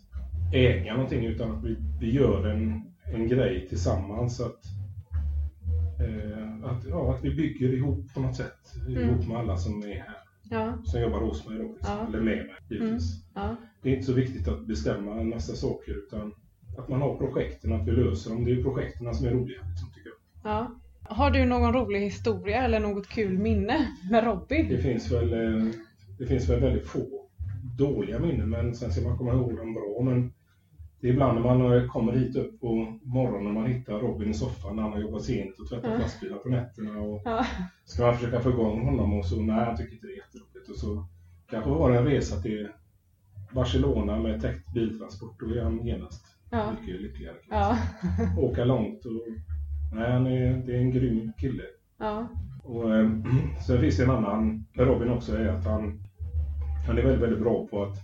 äga 0.55 0.93
någonting 0.95 1.25
utan 1.25 1.51
att 1.51 1.65
vi, 1.65 1.77
vi 2.01 2.11
gör 2.11 2.47
en, 2.47 2.83
en 3.15 3.29
grej 3.29 3.67
tillsammans. 3.69 4.41
Att, 4.41 4.59
att, 6.65 6.85
ja, 6.89 7.15
att 7.15 7.25
vi 7.25 7.35
bygger 7.35 7.75
ihop 7.75 8.15
på 8.15 8.21
något 8.21 8.37
sätt. 8.37 8.75
Ihop 8.89 9.29
med 9.29 9.37
alla 9.37 9.57
som 9.57 9.83
är 9.83 9.95
här. 9.95 10.17
Ja. 10.51 10.79
Som 10.85 11.01
jobbar 11.01 11.21
hos 11.21 11.49
mig 11.49 11.59
då. 11.59 11.73
Liksom, 11.73 11.97
Ja. 11.99 12.07
Eller 12.09 12.19
med 12.21 12.37
mig 12.37 12.55
givetvis. 12.71 13.25
Ja. 13.35 13.57
Det 13.83 13.89
är 13.91 13.95
inte 13.95 14.07
så 14.07 14.13
viktigt 14.13 14.49
att 14.49 14.67
bestämma 14.67 15.21
en 15.21 15.29
massa 15.29 15.53
saker 15.53 15.93
utan 15.93 16.33
att 16.79 16.89
man 16.89 17.01
har 17.01 17.17
projekten, 17.17 17.73
att 17.73 17.87
vi 17.89 17.93
löser 17.93 18.31
dem. 18.31 18.45
Det 18.45 18.53
är 18.53 18.63
projekten 18.63 19.15
som 19.15 19.27
är 19.27 19.31
roliga 19.31 19.61
liksom, 19.71 19.89
tycker 19.95 20.11
jag. 20.11 20.53
ja. 20.53 20.71
Har 21.11 21.31
du 21.31 21.45
någon 21.45 21.73
rolig 21.73 22.01
historia 22.01 22.63
eller 22.63 22.81
något 22.81 23.09
kul 23.09 23.39
minne 23.39 23.89
med 24.11 24.25
Robin? 24.25 24.69
Det 24.69 24.79
finns 24.79 25.13
väl, 25.13 25.33
eh, 25.33 25.65
det 26.19 26.27
finns 26.27 26.49
väl 26.49 26.61
väldigt 26.61 26.87
få 26.87 27.07
dåliga 27.79 28.19
minnen, 28.19 28.51
men 28.51 28.75
sen 28.75 28.93
ska 28.93 29.09
man 29.09 29.19
komma 29.19 29.33
ihåg 29.33 29.57
dem 29.57 29.75
bra. 29.75 30.03
Men 30.05 30.33
det 31.01 31.09
är 31.09 31.13
ibland 31.13 31.35
när 31.41 31.55
man 31.55 31.73
eh, 31.77 31.87
kommer 31.87 32.13
hit 32.13 32.37
upp 32.37 32.61
på 32.61 32.99
morgonen 33.03 33.47
och 33.47 33.53
man 33.55 33.67
hittar 33.67 33.99
Robin 33.99 34.31
i 34.31 34.35
soffan 34.35 34.77
när 34.77 34.83
han 34.83 34.93
har 34.93 34.99
jobbat 35.01 35.23
sent 35.23 35.59
och 35.61 35.69
tvättat 35.69 35.91
Ja. 35.93 35.99
lastbilar 35.99 36.37
på 36.37 36.49
nätterna. 36.49 36.99
Och 37.01 37.23
Ja. 37.25 37.45
ska 37.85 38.07
man 38.07 38.15
försöka 38.17 38.41
få 38.41 38.51
igång 38.51 38.85
honom 38.85 39.15
och 39.19 39.25
så, 39.27 39.41
nej 39.43 39.65
han 39.65 39.77
tycker 39.77 39.93
inte 39.93 40.07
det 40.07 40.13
är 40.13 40.17
jätteroligt. 40.17 40.69
Och 40.71 40.77
så 40.77 41.07
kanske 41.51 41.71
var 41.71 41.91
det 41.93 41.99
en 41.99 42.05
resa 42.05 42.41
till 42.43 42.69
Barcelona 43.55 44.19
med 44.19 44.41
täckt 44.43 44.73
biltransport. 44.75 45.41
Då 45.41 45.47
är 45.47 45.63
han 45.63 45.87
genast 45.87 46.25
Ja. 46.51 46.73
mycket 46.81 47.01
lyckligare. 47.01 47.37
Ja. 47.51 47.77
Åka 48.39 48.65
långt 48.65 49.05
och 49.05 49.23
nej, 49.95 50.13
han 50.13 50.27
är, 50.27 50.57
det 50.67 50.73
är 50.73 50.79
en 50.81 50.91
grym 50.91 51.33
kille. 51.39 51.63
Ja. 51.99 52.29
Och, 52.63 52.95
eh, 52.95 53.11
sen 53.67 53.81
finns 53.81 53.97
det 53.97 54.05
en 54.05 54.11
annan 54.11 54.65
Robin 54.73 55.11
också, 55.11 55.37
är 55.37 55.49
att 55.49 55.65
han, 55.65 56.01
han 56.87 56.99
är 56.99 57.03
väldigt, 57.03 57.23
väldigt 57.23 57.41
bra 57.41 57.67
på 57.67 57.83
att 57.83 57.97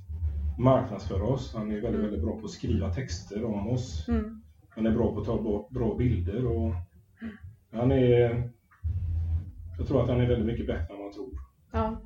marknadsföra 0.59 1.23
oss. 1.25 1.55
Han 1.55 1.63
är 1.71 1.75
väldigt, 1.75 1.89
Mm. 1.89 2.03
väldigt 2.03 2.23
bra 2.23 2.39
på 2.39 2.45
att 2.45 2.51
skriva 2.51 2.91
texter 2.95 3.45
om 3.45 3.69
oss. 3.69 4.09
Mm. 4.09 4.43
Han 4.69 4.87
är 4.87 4.91
bra 4.91 5.15
på 5.15 5.21
att 5.21 5.27
ta 5.27 5.43
bra, 5.43 5.69
bra 5.71 5.95
bilder 5.97 6.47
och 6.47 6.73
han 7.73 7.93
är... 7.93 8.51
Jag 9.79 9.87
tror 9.87 10.03
att 10.03 10.09
han 10.09 10.21
är 10.21 10.27
väldigt 10.29 10.47
mycket 10.47 10.67
bättre 10.67 10.95
än 10.95 11.01
man 11.03 11.13
tror. 11.13 11.31
Ja. 11.73 12.01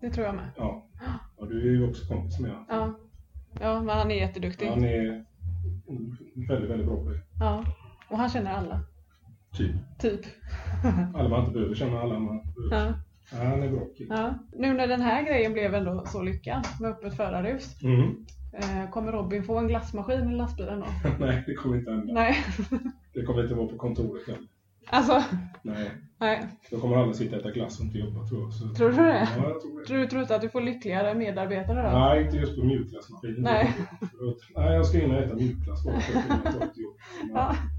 Det 0.00 0.10
tror 0.10 0.26
jag 0.26 0.34
med. 0.34 0.50
Ja. 0.56 0.86
Och 1.36 1.48
du 1.48 1.60
är 1.60 1.72
ju 1.72 1.88
också 1.88 2.06
kompis 2.14 2.40
med 2.40 2.50
honom. 2.50 2.66
Ja. 2.68 2.94
Ja, 3.60 3.82
men 3.82 3.98
han 3.98 4.10
är 4.10 4.14
jätteduktig. 4.14 4.66
Han 4.68 4.84
är 4.84 5.24
väldigt, 6.48 6.70
väldigt 6.70 6.86
bra 6.86 6.96
på 6.96 7.08
det. 7.10 7.20
Ja. 7.40 7.64
Och 8.10 8.18
han 8.18 8.28
känner 8.28 8.52
alla. 8.52 8.80
Typ. 9.56 9.74
Typ. 9.98 10.20
Alla 11.14 11.28
man 11.28 11.40
inte 11.40 11.52
behöver 11.52 11.74
känna 11.74 12.00
alla 12.00 12.18
man 12.18 12.40
behöver. 12.70 12.86
Ja. 12.86 12.94
Ja, 13.32 13.38
han 13.38 13.62
är 13.62 13.68
bra 13.68 13.86
kille. 13.96 14.14
Ja. 14.14 14.34
Nu 14.56 14.74
när 14.74 14.86
den 14.86 15.00
här 15.00 15.22
grejen 15.22 15.52
blev 15.52 15.74
ändå 15.74 16.04
så 16.06 16.22
lyckad 16.22 16.66
med 16.80 16.90
öppet 16.90 17.16
förarhus. 17.16 17.82
Mm. 17.82 18.26
Eh, 18.52 18.90
kommer 18.90 19.12
Robin 19.12 19.44
få 19.44 19.58
en 19.58 19.68
glassmaskin 19.68 20.30
i 20.30 20.34
lastbilen 20.34 20.80
då? 20.80 20.86
Nej, 21.26 21.44
det 21.46 21.54
kommer 21.54 21.76
inte 21.76 21.90
hända. 21.90 22.12
Nej. 22.12 22.36
Det 23.14 23.22
kommer 23.22 23.42
inte 23.42 23.54
vara 23.54 23.68
på 23.68 23.76
kontoret 23.76 24.26
heller. 24.26 24.48
Alltså, 24.86 25.22
Nej. 25.62 25.90
nej. 26.18 26.46
Då 26.70 26.80
kommer 26.80 26.96
alla 26.96 27.12
sitta 27.12 27.36
och 27.36 27.42
äta 27.42 27.50
glass 27.50 27.78
och 27.78 27.84
inte 27.84 27.98
jobba 27.98 28.26
tror 28.26 28.40
jag. 28.42 28.52
Så... 28.52 28.68
Tror 28.68 28.90
du 28.90 28.96
det? 28.96 29.28
Ja, 29.36 29.48
jag 29.48 29.60
tror 29.60 29.80
det. 29.80 29.86
Tror 29.86 29.98
du, 29.98 30.06
tror 30.06 30.18
du 30.18 30.22
inte 30.22 30.36
att 30.36 30.42
du 30.42 30.48
får 30.48 30.60
lyckligare 30.60 31.14
medarbetare 31.14 31.82
då? 31.82 31.98
Nej, 31.98 32.24
inte 32.24 32.36
just 32.36 32.56
på 32.56 32.64
mjukglassmaskinen. 32.64 33.42
Nej. 33.42 33.74
Nej, 34.56 34.74
jag 34.74 34.86
ska 34.86 35.02
in 35.02 35.10
och 35.10 35.18
äta 35.22 35.34
mjukglass 35.34 35.84
bara 35.84 36.00
för 36.00 36.18
att 36.18 36.26
kunna 36.26 36.52
ta 36.52 36.64
ett 36.64 36.78
jobb. 36.78 36.94
Ja. 37.34 37.54
Men 37.56 37.70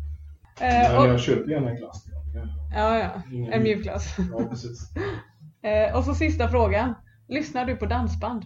Eh, 0.59 0.97
och, 0.97 1.07
jag 1.07 1.19
köper 1.19 1.51
gärna 1.51 1.69
en 1.69 1.75
glass. 1.77 2.05
Ja, 2.33 2.41
ja, 2.73 2.99
ja. 2.99 3.21
Ingen 3.31 3.53
En 3.53 3.63
mjukglass. 3.63 4.15
Ja, 4.31 4.47
precis. 4.49 4.89
Eh, 5.65 5.97
och 5.97 6.03
så 6.03 6.15
sista 6.15 6.47
frågan. 6.49 6.93
Lyssnar 7.27 7.65
du 7.65 7.75
på 7.75 7.85
dansband? 7.85 8.43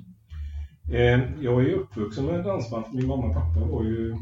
Eh, 0.92 1.20
jag 1.42 1.62
är 1.66 1.74
uppvuxen 1.74 2.26
med 2.26 2.44
dansband. 2.44 2.86
Min 2.94 3.08
mamma 3.08 3.26
och 3.26 3.34
pappa 3.34 3.60
var 3.60 3.84
ju 3.84 4.16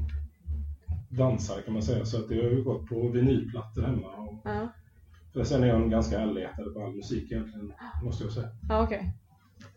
dansare 1.10 1.62
kan 1.62 1.74
man 1.74 1.84
säga. 1.84 2.06
Så 2.06 2.18
att 2.18 2.30
det 2.30 2.36
har 2.36 2.50
ju 2.50 2.64
gått 2.64 2.88
på 2.90 3.08
vinylplattor 3.10 3.82
hemma. 3.82 4.08
Och 4.08 4.34
Ja, 4.44 4.68
för 5.34 5.44
sen 5.44 5.64
är 5.64 5.68
jag 5.68 5.82
en 5.82 5.90
ganska 5.90 6.22
allätare 6.22 6.70
på 6.70 6.84
all 6.84 6.96
musik 6.96 7.32
egentligen, 7.32 7.74
måste 8.04 8.24
jag 8.24 8.34
säga. 8.34 8.48
ja 8.70 8.84
okej. 8.84 9.14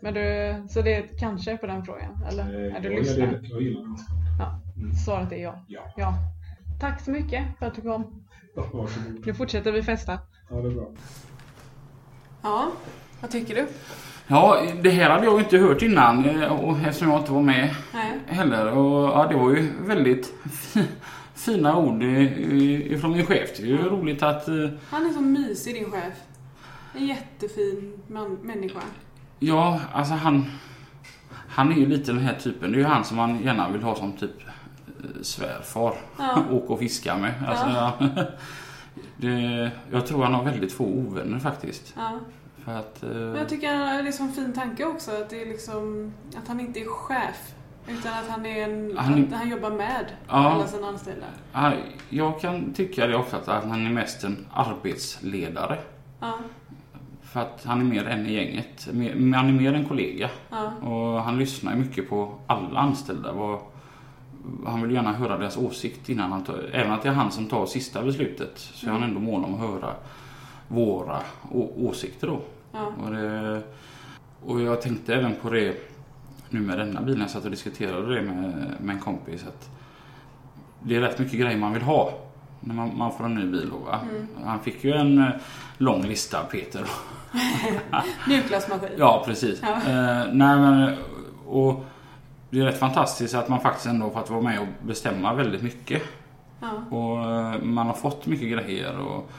Men 0.01 0.15
du, 0.15 0.55
så 0.69 0.83
det 0.83 0.95
är 0.95 1.05
ett 1.05 1.19
kanske 1.21 1.57
på 1.57 1.67
den 1.67 1.85
frågan? 1.85 2.23
Eller 2.29 2.43
Eh, 2.69 2.75
är 2.77 2.81
du 2.81 2.89
jag, 2.93 2.99
lyssnar? 2.99 3.27
jag, 3.27 3.45
jag 3.45 3.63
gillar 3.63 3.83
dansband. 3.83 4.21
Ja. 4.39 4.61
Mm. 4.77 4.95
Svaret 4.95 5.33
är 5.33 5.37
ja. 5.37 5.65
Ja, 5.69 5.81
ja. 5.97 6.15
Tack 6.81 7.01
så 7.01 7.11
mycket 7.11 7.59
för 7.59 7.67
att 7.67 7.75
du 7.75 7.83
kom. 7.83 8.25
varsågod. 8.55 9.27
Nu 9.27 9.35
fortsätter 9.35 9.73
vi 9.73 9.83
festa. 9.83 10.19
Ja, 10.51 10.57
det 10.57 10.69
är 10.69 10.75
bra. 10.75 10.89
Ja, 12.43 12.73
Vad 13.21 13.31
tycker 13.31 13.55
du? 13.55 13.67
Ja, 14.27 14.63
det 14.83 14.91
här 14.91 15.11
hade 15.11 15.25
jag 15.25 15.41
inte 15.41 15.59
hört 15.59 15.83
innan 15.83 16.25
eh, 16.43 16.53
och 16.53 16.79
eftersom 16.79 17.11
jag 17.11 17.21
inte 17.21 17.33
var 17.33 17.43
med 17.43 17.75
Nej. 17.95 18.13
heller. 18.27 18.67
Och, 18.73 19.09
ja, 19.09 19.27
det 19.31 19.37
var 19.37 19.51
ju 19.51 19.73
väldigt 19.87 20.35
fi- 20.53 20.89
fina 21.35 21.77
ord 21.77 22.03
ifrån 22.03 23.13
min 23.13 23.27
chef. 23.27 23.51
Det 23.57 23.63
är 23.63 23.67
ju 23.67 23.89
roligt 23.89 24.23
att 24.23 24.49
eh, 24.49 24.55
Han 24.91 25.07
är 25.07 25.11
så 25.13 25.21
mysig 25.21 25.75
din 25.75 25.91
chef. 25.91 26.13
En 26.95 27.07
jättefin 27.07 27.93
man, 28.07 28.39
människa. 28.43 28.81
Ja, 29.39 29.81
alltså 29.93 30.15
han... 30.15 30.45
Han 31.49 31.73
är 31.73 31.77
ju 31.77 31.87
lite 31.87 32.13
den 32.13 32.21
här 32.23 32.35
typen. 32.35 32.73
Det 32.73 32.77
är 32.77 32.81
ju 32.81 32.85
han 32.87 33.05
som 33.05 33.17
man 33.17 33.41
gärna 33.45 33.69
vill 33.69 33.83
ha 33.83 33.95
som 33.95 34.13
typ 34.13 34.31
eh, 35.05 35.23
svärfar. 35.23 35.95
Ja. 36.19 36.39
Åka 36.51 36.67
och 36.73 36.79
fiska 36.79 37.17
med. 37.17 37.33
Alltså, 37.49 37.93
det, 39.17 39.71
jag 39.93 40.07
tror 40.07 40.23
han 40.25 40.35
har 40.35 40.45
väldigt 40.45 40.73
få 40.73 40.85
ovänner 40.85 41.39
faktiskt. 41.39 41.95
Ja. 41.97 42.19
För 42.65 42.73
att... 42.79 43.03
eh, 43.03 43.09
Men 43.11 43.37
jag 43.37 43.49
tycker 43.49 43.75
han 43.77 43.89
har 43.97 44.03
liksom 44.03 44.27
en 44.27 44.33
fin 44.33 44.53
tanke 44.53 44.85
också. 44.85 45.11
Att, 45.11 45.31
det 45.31 45.43
är 45.43 45.47
liksom, 45.47 46.13
att 46.43 46.49
han 46.49 46.61
inte 46.61 46.81
är 46.81 46.87
chef. 46.89 47.55
Utan 47.89 48.13
att 48.13 48.29
han, 48.29 48.47
är 48.47 48.63
en, 48.69 48.97
Han- 48.99 49.33
han 49.33 49.49
jobbar 49.51 49.71
med 49.71 50.05
Ja. 50.29 50.35
alla 50.35 50.67
sina 50.67 50.87
anställda. 50.87 51.27
ja, 51.53 51.73
jag 52.09 52.41
kan 52.41 52.73
tycka 52.73 53.07
det 53.07 53.17
ofta 53.17 53.37
att 53.37 53.65
han 53.65 53.87
är 53.87 53.91
mest 53.91 54.25
en 54.25 54.47
arbetsledare. 54.53 55.79
Ja. 56.21 56.33
För 57.23 57.41
att 57.41 57.65
han 57.65 57.81
är 57.81 57.85
mer 57.85 58.05
en 58.07 58.27
i 58.27 58.33
gänget. 58.33 58.87
Han 59.35 59.49
är 59.49 59.53
mer 59.53 59.73
en 59.75 59.85
kollega. 59.85 60.31
Ja. 60.51 60.73
Och 60.89 61.23
han 61.23 61.39
lyssnar 61.39 61.75
mycket 61.77 62.09
på 62.11 62.35
alla 62.47 62.81
anställda. 62.81 63.35
Han 64.67 64.83
vill 64.83 64.91
gärna 64.91 65.13
höra 65.13 65.39
deras 65.39 65.57
åsikt 65.57 66.09
innan 66.09 66.33
han 66.33 66.45
tar, 66.45 66.71
Även 66.73 66.93
att 66.93 67.03
det 67.03 67.09
är 67.09 67.13
han 67.13 67.31
som 67.31 67.47
tar 67.47 67.67
sista 67.67 68.03
beslutet 68.03 68.59
så 68.59 68.87
är 68.87 68.91
han 68.91 69.03
ändå 69.03 69.21
mån 69.21 69.45
om 69.45 69.55
att 69.55 69.61
höra 69.61 69.95
våra 70.71 71.21
åsikter 71.77 72.27
då. 72.27 72.41
Ja. 72.73 72.93
Och, 73.05 73.11
det, 73.11 73.63
och 74.45 74.61
jag 74.61 74.83
tänkte 74.83 75.15
även 75.15 75.35
på 75.43 75.51
det 75.51 75.77
nu 76.51 76.61
med 76.61 76.79
denna 76.79 77.01
bilen. 77.01 77.21
Jag 77.21 77.31
satt 77.31 77.45
och 77.45 77.51
diskuterade 77.51 78.15
det 78.15 78.23
med, 78.23 78.75
med 78.81 78.95
en 78.95 79.01
kompis. 79.01 79.45
Att 79.49 79.71
det 80.83 80.97
är 80.97 81.01
rätt 81.01 81.19
mycket 81.19 81.41
grejer 81.41 81.59
man 81.59 81.73
vill 81.73 81.83
ha 81.83 82.13
när 82.61 82.75
man, 82.75 82.99
man 82.99 83.13
får 83.13 83.25
en 83.25 83.35
ny 83.35 83.47
bil. 83.47 83.71
Då, 83.71 83.77
va? 83.77 84.01
Han 84.45 84.61
fick 84.61 84.85
ju 84.85 84.93
en 84.93 85.19
eh, 85.19 85.31
lång 85.79 86.03
lista 86.03 86.43
Peter. 86.43 86.87
Mjukglassmaskin. 88.29 88.89
Ja, 88.99 89.23
precis. 89.27 89.63
Ja. 89.63 89.69
Eh, 89.69 90.27
nej, 90.33 90.59
men, 90.59 90.97
och 91.47 91.85
det 92.51 92.61
är 92.61 92.65
rätt 92.65 92.79
fantastiskt 92.79 93.35
att 93.35 93.49
man 93.49 93.61
faktiskt 93.61 93.87
ändå 93.87 94.11
fått 94.11 94.31
vara 94.31 94.43
med 94.43 94.61
och 94.61 94.67
bestämma 94.83 95.35
väldigt 95.35 95.63
mycket. 95.63 96.03
Ja. 96.61 96.97
Och 96.97 97.31
eh, 97.31 97.63
man 97.63 97.87
har 97.87 97.95
fått 97.95 98.27
mycket 98.27 98.49
grejer. 98.49 98.99
Och, 98.99 99.31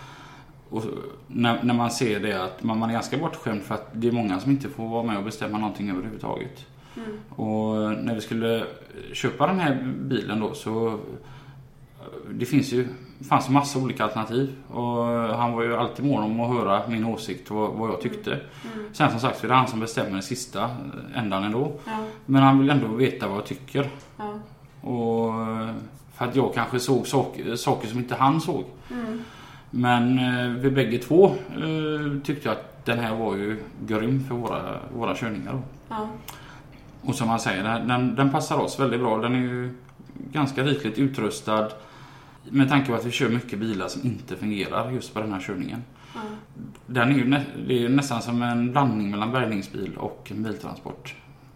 och 0.71 0.83
när, 1.27 1.63
när 1.63 1.73
man 1.73 1.91
ser 1.91 2.19
det 2.19 2.43
att 2.43 2.63
man, 2.63 2.79
man 2.79 2.89
är 2.89 2.93
ganska 2.93 3.17
bortskämd 3.17 3.61
för 3.61 3.75
att 3.75 3.89
det 3.93 4.07
är 4.07 4.11
många 4.11 4.39
som 4.39 4.51
inte 4.51 4.69
får 4.69 4.87
vara 4.87 5.03
med 5.03 5.17
och 5.17 5.23
bestämma 5.23 5.57
någonting 5.57 5.89
överhuvudtaget. 5.89 6.65
Mm. 6.97 7.19
Och 7.29 7.75
när 8.03 8.15
vi 8.15 8.21
skulle 8.21 8.65
köpa 9.13 9.47
den 9.47 9.59
här 9.59 9.93
bilen 10.01 10.39
då 10.39 10.53
så 10.53 10.99
det 12.29 12.45
finns 12.45 12.73
ju, 12.73 12.87
fanns 13.29 13.49
massa 13.49 13.79
olika 13.79 14.03
alternativ 14.03 14.55
och 14.67 15.05
han 15.35 15.53
var 15.53 15.63
ju 15.63 15.75
alltid 15.75 16.05
mån 16.05 16.23
om 16.23 16.39
att 16.39 16.49
höra 16.49 16.87
min 16.87 17.05
åsikt 17.05 17.51
och 17.51 17.57
vad, 17.57 17.71
vad 17.71 17.89
jag 17.89 18.01
tyckte. 18.01 18.31
Mm. 18.31 18.93
Sen 18.93 19.11
som 19.11 19.19
sagt 19.19 19.39
så 19.39 19.45
är 19.45 19.49
det 19.49 19.55
han 19.55 19.67
som 19.67 19.79
bestämmer 19.79 20.11
den 20.11 20.23
sista 20.23 20.69
ändan 21.15 21.43
ändå. 21.43 21.71
Ja. 21.85 22.05
Men 22.25 22.43
han 22.43 22.59
vill 22.59 22.69
ändå 22.69 22.87
veta 22.87 23.27
vad 23.27 23.37
jag 23.37 23.45
tycker. 23.45 23.89
Ja. 24.17 24.39
Och 24.89 25.33
för 26.13 26.25
att 26.25 26.35
jag 26.35 26.53
kanske 26.53 26.79
såg 26.79 27.07
saker, 27.07 27.55
saker 27.55 27.87
som 27.87 27.99
inte 27.99 28.15
han 28.15 28.41
såg. 28.41 28.65
Mm. 28.91 29.21
Men 29.71 30.19
eh, 30.19 30.49
vi 30.49 30.71
bägge 30.71 30.97
två 30.97 31.25
eh, 31.27 32.21
tyckte 32.23 32.51
att 32.51 32.85
den 32.85 32.99
här 32.99 33.15
var 33.15 33.35
ju 33.35 33.63
grym 33.85 34.23
för 34.23 34.35
våra, 34.35 34.79
våra 34.93 35.15
körningar. 35.15 35.61
Ja. 35.89 36.09
Och 37.01 37.15
som 37.15 37.27
man 37.27 37.39
säger, 37.39 37.63
den, 37.63 37.87
den, 37.87 38.15
den 38.15 38.31
passar 38.31 38.57
oss 38.57 38.79
väldigt 38.79 38.99
bra. 38.99 39.17
Den 39.17 39.35
är 39.35 39.39
ju 39.39 39.73
ganska 40.31 40.63
rikligt 40.63 40.97
utrustad. 40.99 41.69
Med 42.49 42.69
tanke 42.69 42.87
på 42.87 42.95
att 42.95 43.05
vi 43.05 43.11
kör 43.11 43.29
mycket 43.29 43.59
bilar 43.59 43.87
som 43.87 44.05
inte 44.05 44.35
fungerar 44.35 44.91
just 44.91 45.13
på 45.13 45.19
den 45.19 45.33
här 45.33 45.39
körningen. 45.39 45.83
Ja. 46.15 46.21
Den 46.85 47.11
är 47.11 47.15
ju 47.15 47.27
nä, 47.27 47.45
det 47.67 47.73
är 47.73 47.79
ju 47.79 47.89
nästan 47.89 48.21
som 48.21 48.41
en 48.41 48.71
blandning 48.71 49.11
mellan 49.11 49.31
bärgningsbil 49.31 49.97
och 49.97 50.31
en 50.31 50.43
biltransport. 50.43 51.15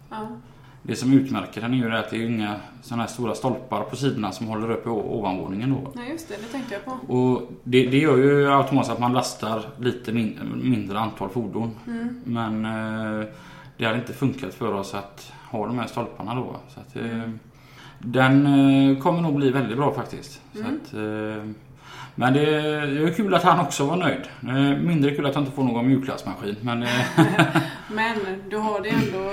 Ja. 0.10 0.28
Det 0.88 0.96
som 0.96 1.14
utmärker 1.14 1.62
den 1.62 1.74
är 1.74 1.78
ju 1.78 1.96
att 1.96 2.10
det 2.10 2.18
är 2.18 2.26
inga 2.26 2.56
sådana 2.82 3.04
här 3.04 3.10
stora 3.10 3.36
stolpar 3.36 3.84
på 3.84 3.96
sidorna 3.96 4.32
som 4.32 4.48
håller 4.48 4.72
uppe 4.72 4.90
ovanvåningen 4.90 5.70
då. 5.70 5.92
Nej, 5.94 6.12
just 6.12 6.30
det. 6.30 6.36
Det 6.36 6.52
tänkte 6.52 6.74
jag 6.74 6.86
på. 6.86 7.14
Och 7.14 7.52
det, 7.64 7.86
det 7.86 7.98
gör 7.98 8.18
ju 8.18 8.52
automatiskt 8.52 8.94
att 8.94 9.00
man 9.00 9.14
lastar 9.14 9.66
lite 9.80 10.12
min, 10.12 10.60
mindre 10.64 11.00
antal 11.00 11.30
fordon. 11.30 11.72
Mm. 11.88 12.22
Men 12.24 12.66
eh, 12.66 13.28
det 13.78 13.86
hade 13.86 13.98
inte 13.98 14.14
funkat 14.14 14.54
för 14.54 14.74
oss 14.74 14.94
att 14.94 15.32
ha 15.52 15.68
de 15.68 15.80
här 15.80 15.88
stolparna 15.88 16.36
då. 16.36 16.56
Så 16.68 16.80
att, 16.80 16.96
eh, 16.96 17.30
den 18.00 18.46
eh, 18.46 18.98
kommer 18.98 19.22
nog 19.22 19.36
bli 19.36 19.52
väldigt 19.52 19.78
bra 19.78 19.94
faktiskt. 19.94 20.42
Mm. 20.56 20.68
att, 20.68 20.94
eh, 20.94 21.52
men 22.16 22.34
det, 22.34 22.46
det 22.86 23.04
är 23.04 23.14
kul 23.14 23.34
att 23.34 23.44
han 23.44 23.60
också 23.60 23.86
var 23.86 23.98
nöjd. 23.98 24.22
Eh, 24.42 24.78
mindre 24.82 25.16
kul 25.16 25.26
att 25.26 25.36
han 25.36 25.44
inte 25.44 25.56
får 25.56 25.64
någon 25.64 25.88
mjukglassmaskin. 25.88 26.56
Men 26.62 26.84
eh, 26.84 26.90
Men 27.92 28.16
du 28.50 28.58
har 28.58 28.82
det 28.82 28.90
ändå 28.90 29.30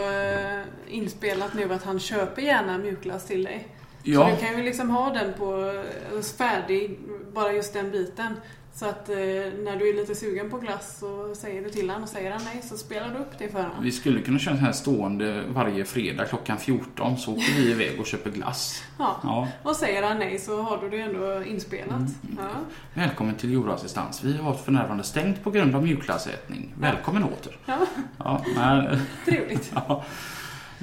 inspelat 0.93 1.55
nu 1.55 1.73
att 1.73 1.83
han 1.85 2.01
köper 2.01 2.43
gärna 2.43 2.79
mjukglass 2.79 3.27
till 3.27 3.45
dig. 3.45 3.69
ja, 4.03 4.29
Så 4.29 4.35
du 4.37 4.47
kan 4.47 4.59
ju 4.59 4.65
liksom 4.65 4.91
ha 4.91 5.11
den 5.11 5.35
på 5.35 5.73
eh, 6.17 6.23
färdig, 6.39 6.99
bara 7.35 7.53
just 7.53 7.73
den 7.73 7.91
biten. 7.91 8.37
Så 8.75 8.87
att 8.87 9.09
eh, 9.09 9.17
när 9.17 9.77
du 9.79 9.89
är 9.89 9.95
lite 9.95 10.15
sugen 10.15 10.51
på 10.51 10.59
glass 10.59 10.99
så 11.01 11.35
säger 11.35 11.63
du 11.63 11.71
till 11.71 11.89
honom 11.91 12.03
och 12.03 12.09
säger 12.09 12.31
han 12.31 12.41
nej 12.45 12.63
så 12.63 12.77
spelar 12.77 13.09
du 13.09 13.19
upp 13.19 13.39
det 13.39 13.49
för 13.49 13.63
honom. 13.63 13.77
vi 13.83 13.93
skulle 13.93 14.21
kunna 14.21 14.39
köra 14.39 14.55
så 14.55 14.61
här 14.61 14.73
stående 14.73 15.43
varje 15.49 15.85
fredag 15.85 16.25
klockan 16.25 16.59
14 16.59 17.17
så 17.19 17.33
åker 17.33 17.53
vi 17.57 17.71
iväg 17.71 18.01
och 18.01 18.07
köper 18.07 18.31
glass. 18.31 18.83
Ja. 18.99 19.21
Ja. 19.23 19.49
Och 19.63 19.77
säger 19.77 20.03
han 20.03 20.19
nej 20.19 20.39
så 20.39 20.63
har 20.63 20.79
du 20.79 20.91
det 20.91 21.01
ändå 21.03 21.45
inspelat. 21.45 21.91
Mm. 21.91 22.11
Ja. 22.39 22.49
Välkommen 22.95 23.35
till 23.35 23.53
jordassistans. 23.53 24.25
Vi 24.25 24.37
har 24.37 24.55
för 24.55 24.73
närvarande 24.73 25.05
stängt 25.05 25.45
på 25.45 25.51
grund 25.51 25.75
av 25.77 25.83
mjukglassätning. 25.83 26.75
Välkommen 26.81 27.25
åter. 27.25 27.57
ja, 27.67 27.79
Ja, 28.19 28.45
men, 28.57 28.99
trevligt. 29.25 29.73
ja. 29.89 30.05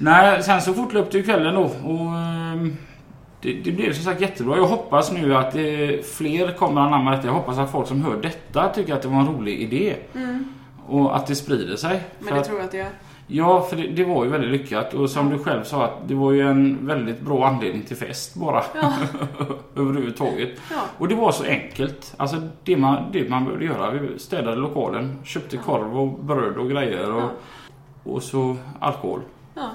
Nej, 0.02 0.44
sen 0.44 0.62
så 0.62 0.74
fortlöpte 0.74 1.18
ju 1.18 1.24
kvällen 1.24 1.56
då 1.56 1.62
och 1.62 2.16
ehm, 2.18 2.78
det, 3.42 3.54
det 3.54 3.72
blev 3.72 3.94
som 3.94 4.04
sagt 4.04 4.22
jättebra. 4.22 4.58
Jag 4.58 4.68
hoppas 4.68 5.12
nu 5.12 5.36
att 5.36 5.56
eh, 5.56 5.62
fler 6.18 6.54
kommer 6.58 6.82
anamma 6.82 7.12
detta. 7.12 7.28
Jag 7.28 7.34
hoppas 7.34 7.58
att 7.58 7.72
folk 7.72 7.88
som 7.88 8.02
hör 8.04 8.18
detta 8.22 8.70
tycker 8.70 8.94
att 8.94 9.02
det 9.02 9.08
var 9.08 9.20
en 9.20 9.28
rolig 9.28 9.60
idé. 9.62 9.96
Mm. 10.16 10.46
Och 10.88 11.16
att 11.16 11.28
det 11.28 11.36
sprider 11.36 11.76
sig. 11.76 12.02
Men 12.20 12.34
det 12.34 12.40
att, 12.40 12.46
tror 12.46 12.60
jag 12.60 12.68
att 12.68 12.74
jag 12.74 12.84
gör. 12.84 12.92
ja, 13.28 13.62
för 13.62 13.76
det, 13.76 13.88
det 13.88 14.04
var 14.06 14.24
ju 14.24 14.30
väldigt 14.30 14.50
lyckat. 14.50 14.94
Och 14.94 15.10
som 15.10 15.30
du 15.30 15.38
själv 15.40 15.64
sa, 15.64 15.86
att 15.86 16.08
det 16.08 16.16
var 16.16 16.32
ju 16.32 16.42
en 16.50 16.88
väldigt 16.88 17.22
bra 17.22 17.48
anledning 17.48 17.82
till 17.84 17.98
fest 17.98 18.36
bara. 18.36 18.64
Ja. 18.82 18.94
Överhuvudtaget. 19.76 20.50
Ja. 20.72 20.78
Och 20.98 21.08
det 21.08 21.16
var 21.16 21.32
så 21.32 21.44
enkelt. 21.44 22.14
Alltså 22.18 22.38
det 22.64 22.78
man, 22.78 23.04
det 23.12 23.30
man 23.30 23.46
behövde 23.46 23.66
göra. 23.66 23.92
Vi 23.92 24.20
städade 24.20 24.56
lokalen, 24.56 25.20
köpte 25.24 25.58
korv 25.58 26.00
och 26.00 26.08
bröd 26.24 26.58
och 26.58 26.70
grejer 26.70 27.12
och, 27.16 27.22
Ja. 27.22 27.30
och 28.04 28.24
så 28.24 28.56
alkohol. 28.80 29.20
Ja. 29.60 29.70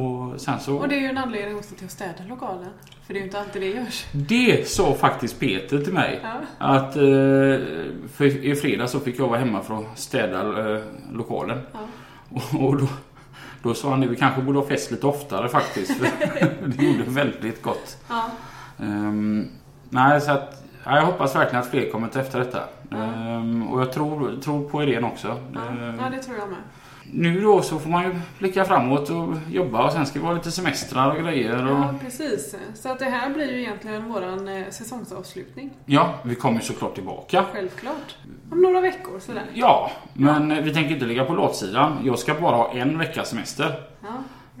Och 0.00 0.40
sen 0.40 0.60
så... 0.60 0.76
Och 0.76 0.88
det 0.88 0.94
är 0.94 1.00
ju 1.00 1.06
en 1.06 1.18
anledning 1.18 1.56
också 1.56 1.74
till 1.74 1.84
att 1.84 1.90
städa 1.90 2.24
lokalen. 2.28 2.70
För 3.06 3.14
det 3.14 3.18
är 3.18 3.20
ju 3.20 3.26
inte 3.26 3.40
alltid 3.40 3.62
det 3.62 3.68
görs. 3.68 4.06
Det 4.12 4.68
sa 4.68 4.94
faktiskt 4.94 5.40
Peter 5.40 5.78
till 5.80 5.92
mig. 5.92 6.20
Ja. 6.22 6.40
Att 6.58 6.96
eh, 6.96 7.02
för 8.12 8.44
i 8.44 8.54
fredag 8.54 8.88
så 8.88 9.00
fick 9.00 9.18
jag 9.18 9.28
vara 9.28 9.38
hemma 9.38 9.62
för 9.62 9.74
att 9.74 9.98
städa 9.98 10.74
eh, 10.74 10.82
lokalen. 11.12 11.60
Ja. 11.72 11.78
Och, 12.28 12.64
och 12.64 12.76
då, 12.76 12.88
då 13.62 13.74
sa 13.74 13.90
han 13.90 14.02
att 14.02 14.10
vi 14.10 14.16
kanske 14.16 14.42
borde 14.42 14.58
ha 14.58 14.66
fest 14.66 14.90
lite 14.90 15.06
oftare 15.06 15.48
faktiskt. 15.48 15.98
För 15.98 16.08
det 16.66 16.84
gjorde 16.84 17.10
väldigt 17.10 17.62
gott. 17.62 17.96
Ja. 18.08 18.30
Ehm, 18.78 19.48
nej, 19.90 20.20
så 20.20 20.32
att, 20.32 20.64
ja, 20.84 20.96
jag 20.96 21.06
hoppas 21.06 21.36
verkligen 21.36 21.62
att 21.62 21.70
fler 21.70 21.90
kommer 21.90 22.18
efter 22.18 22.38
detta. 22.38 22.62
Ehm, 22.90 23.68
och 23.68 23.80
jag 23.80 23.92
tror, 23.92 24.40
tror 24.44 24.68
på 24.68 24.82
idén 24.82 25.04
också. 25.04 25.40
Ja, 25.54 26.10
det 26.10 26.22
tror 26.22 26.38
jag 26.38 26.48
med. 26.48 26.58
Nu 27.12 27.40
då 27.40 27.62
så 27.62 27.78
får 27.78 27.90
man 27.90 28.04
ju 28.04 28.14
blicka 28.38 28.64
framåt 28.64 29.10
och 29.10 29.34
jobba 29.50 29.86
och 29.86 29.92
sen 29.92 30.06
ska 30.06 30.20
vi 30.20 30.26
ha 30.26 30.32
lite 30.32 30.50
semestrar 30.50 31.10
och 31.10 31.22
grejer. 31.24 31.64
Och, 31.64 31.70
Ja, 31.70 31.94
precis. 32.00 32.54
Så 32.74 32.88
att 32.88 32.98
det 32.98 33.04
här 33.04 33.30
blir 33.34 33.52
ju 33.52 33.60
egentligen 33.60 34.12
våran 34.12 34.48
eh, 34.48 34.64
säsongsavslutning. 34.70 35.70
ja, 35.86 36.14
vi 36.22 36.34
kommer 36.34 36.56
ju 36.56 36.62
såklart 36.64 36.94
tillbaka. 36.94 37.44
Självklart. 37.52 38.16
Om 38.52 38.62
några 38.62 38.80
veckor 38.80 39.18
sådär. 39.20 39.42
Ja, 39.54 39.90
men 40.14 40.50
eh, 40.52 40.62
vi 40.62 40.74
tänker 40.74 40.94
inte 40.94 41.06
ligga 41.06 41.24
på 41.24 41.34
låtsidan. 41.34 41.98
Jag 42.04 42.18
ska 42.18 42.34
bara 42.34 42.56
ha 42.56 42.72
en 42.72 42.98
veckas 42.98 43.28
semester. 43.30 43.74
Ja, 44.02 44.08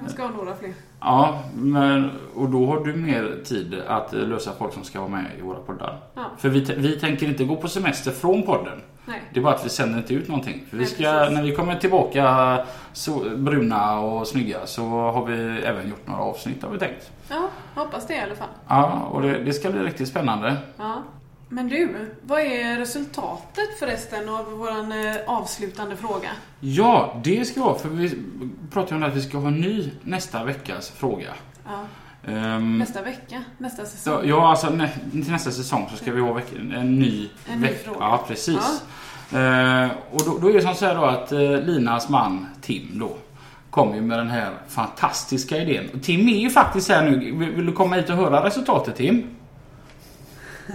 jag 0.00 0.10
ska 0.10 0.22
ha 0.22 0.30
några 0.30 0.56
fler. 0.56 0.72
Ja, 1.00 1.42
men, 1.54 2.10
och 2.34 2.48
då 2.48 2.66
har 2.66 2.84
du 2.84 2.92
mer 2.94 3.36
tid 3.44 3.82
att 3.88 4.14
eh, 4.14 4.20
lösa 4.20 4.52
folk 4.58 4.72
som 4.72 4.84
ska 4.84 5.00
vara 5.00 5.10
med 5.10 5.24
i 5.38 5.40
våra 5.40 5.58
poddar. 5.58 6.00
Ja. 6.14 6.22
För 6.38 6.48
vi, 6.48 6.60
vi 6.78 7.00
tänker 7.00 7.26
inte 7.26 7.44
gå 7.44 7.56
på 7.56 7.68
semester 7.68 8.10
från 8.10 8.42
podden. 8.42 8.80
Nej. 9.06 9.22
Det 9.32 9.40
är 9.40 9.44
bara 9.44 9.54
att 9.54 9.64
vi 9.64 9.68
sänder 9.68 9.98
inte 9.98 10.14
ut 10.14 10.28
någonting. 10.28 10.64
För 10.70 10.76
vi 10.76 10.84
Nej, 10.84 10.92
ska, 10.92 11.02
precis. 11.02 11.34
när 11.34 11.42
vi 11.42 11.54
kommer 11.54 11.76
tillbaka 11.76 12.58
så, 12.92 13.30
bruna 13.36 13.98
och 14.00 14.26
snygga 14.26 14.66
så 14.66 14.82
har 14.88 15.26
vi 15.26 15.58
även 15.58 15.88
gjort 15.88 16.06
några 16.06 16.22
avsnitt 16.22 16.62
har 16.62 16.70
vi 16.70 16.78
tänkt. 16.78 17.10
Ja, 17.28 17.48
hoppas 17.74 18.06
det 18.06 18.14
i 18.14 18.20
alla 18.20 18.34
fall. 18.34 18.48
Ja, 18.68 19.08
och 19.12 19.22
det, 19.22 19.38
det 19.38 19.52
ska 19.52 19.70
bli 19.70 19.80
riktigt 19.80 20.08
spännande. 20.08 20.56
Ja. 20.76 21.02
Men 21.48 21.68
du, 21.68 21.96
vad 22.22 22.40
är 22.40 22.76
resultatet 22.78 23.78
förresten 23.78 24.28
av 24.28 24.52
våran 24.52 24.92
eh, 24.92 25.16
avslutande 25.26 25.96
fråga? 25.96 26.28
Ja, 26.60 27.20
det 27.24 27.44
ska 27.44 27.60
vara 27.64 27.74
för 27.78 27.88
vi 27.88 28.18
pratar 28.72 28.96
ju 28.96 29.02
om 29.02 29.08
att 29.08 29.16
vi 29.16 29.22
ska 29.22 29.38
ha 29.38 29.48
en 29.48 29.60
ny 29.60 29.90
nästa 30.02 30.44
veckas 30.44 30.90
fråga. 30.90 31.28
Ja, 31.64 31.80
Ehm, 32.28 32.78
nästa 32.78 33.02
vecka, 33.02 33.44
nästa 33.58 33.84
säsong. 33.84 34.14
Ja, 34.14 34.24
ja, 34.24 34.50
alltså 34.50 34.70
nä, 34.70 34.90
till 35.10 35.32
nästa 35.32 35.50
säsong 35.50 35.88
så 35.90 35.96
ska 35.96 36.12
vi 36.12 36.20
ha 36.20 36.32
veck, 36.32 36.52
en 36.52 36.98
ny 36.98 37.28
En 37.52 37.60
ny 37.60 37.68
fråga. 37.68 37.98
Ja, 38.00 38.24
precis. 38.28 38.82
Eh, 39.32 39.88
och 40.10 40.24
då, 40.24 40.38
då 40.38 40.48
är 40.48 40.52
det 40.52 40.62
som 40.62 40.74
så 40.74 40.84
här 40.84 40.94
då 40.94 41.04
att 41.04 41.32
eh, 41.32 41.38
Linas 41.40 42.08
man 42.08 42.46
Tim 42.60 42.98
då 42.98 43.16
kom 43.70 43.94
ju 43.94 44.00
med 44.00 44.18
den 44.18 44.30
här 44.30 44.52
fantastiska 44.68 45.56
idén. 45.56 45.90
Och 45.94 46.02
Tim 46.02 46.28
är 46.28 46.38
ju 46.38 46.50
faktiskt 46.50 46.88
här 46.88 47.10
nu. 47.10 47.18
Vill, 47.18 47.50
vill 47.50 47.66
du 47.66 47.72
komma 47.72 47.96
hit 47.96 48.10
och 48.10 48.16
höra 48.16 48.46
resultatet 48.46 48.96
Tim? 48.96 49.26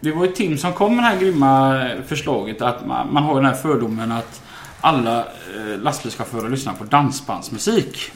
Det 0.00 0.12
var 0.12 0.24
ju 0.24 0.32
Tim 0.32 0.58
som 0.58 0.72
kom 0.72 0.96
med 0.96 1.04
det 1.04 1.08
här 1.08 1.20
grymma 1.20 1.86
förslaget 2.06 2.62
att 2.62 2.86
man, 2.86 3.12
man 3.12 3.22
har 3.22 3.34
den 3.34 3.44
här 3.44 3.54
fördomen 3.54 4.12
att 4.12 4.42
alla 4.80 5.18
eh, 5.20 5.78
lastbilschaufförer 5.78 6.48
lyssnar 6.48 6.74
på 6.74 6.84
dansbandsmusik. 6.84 8.12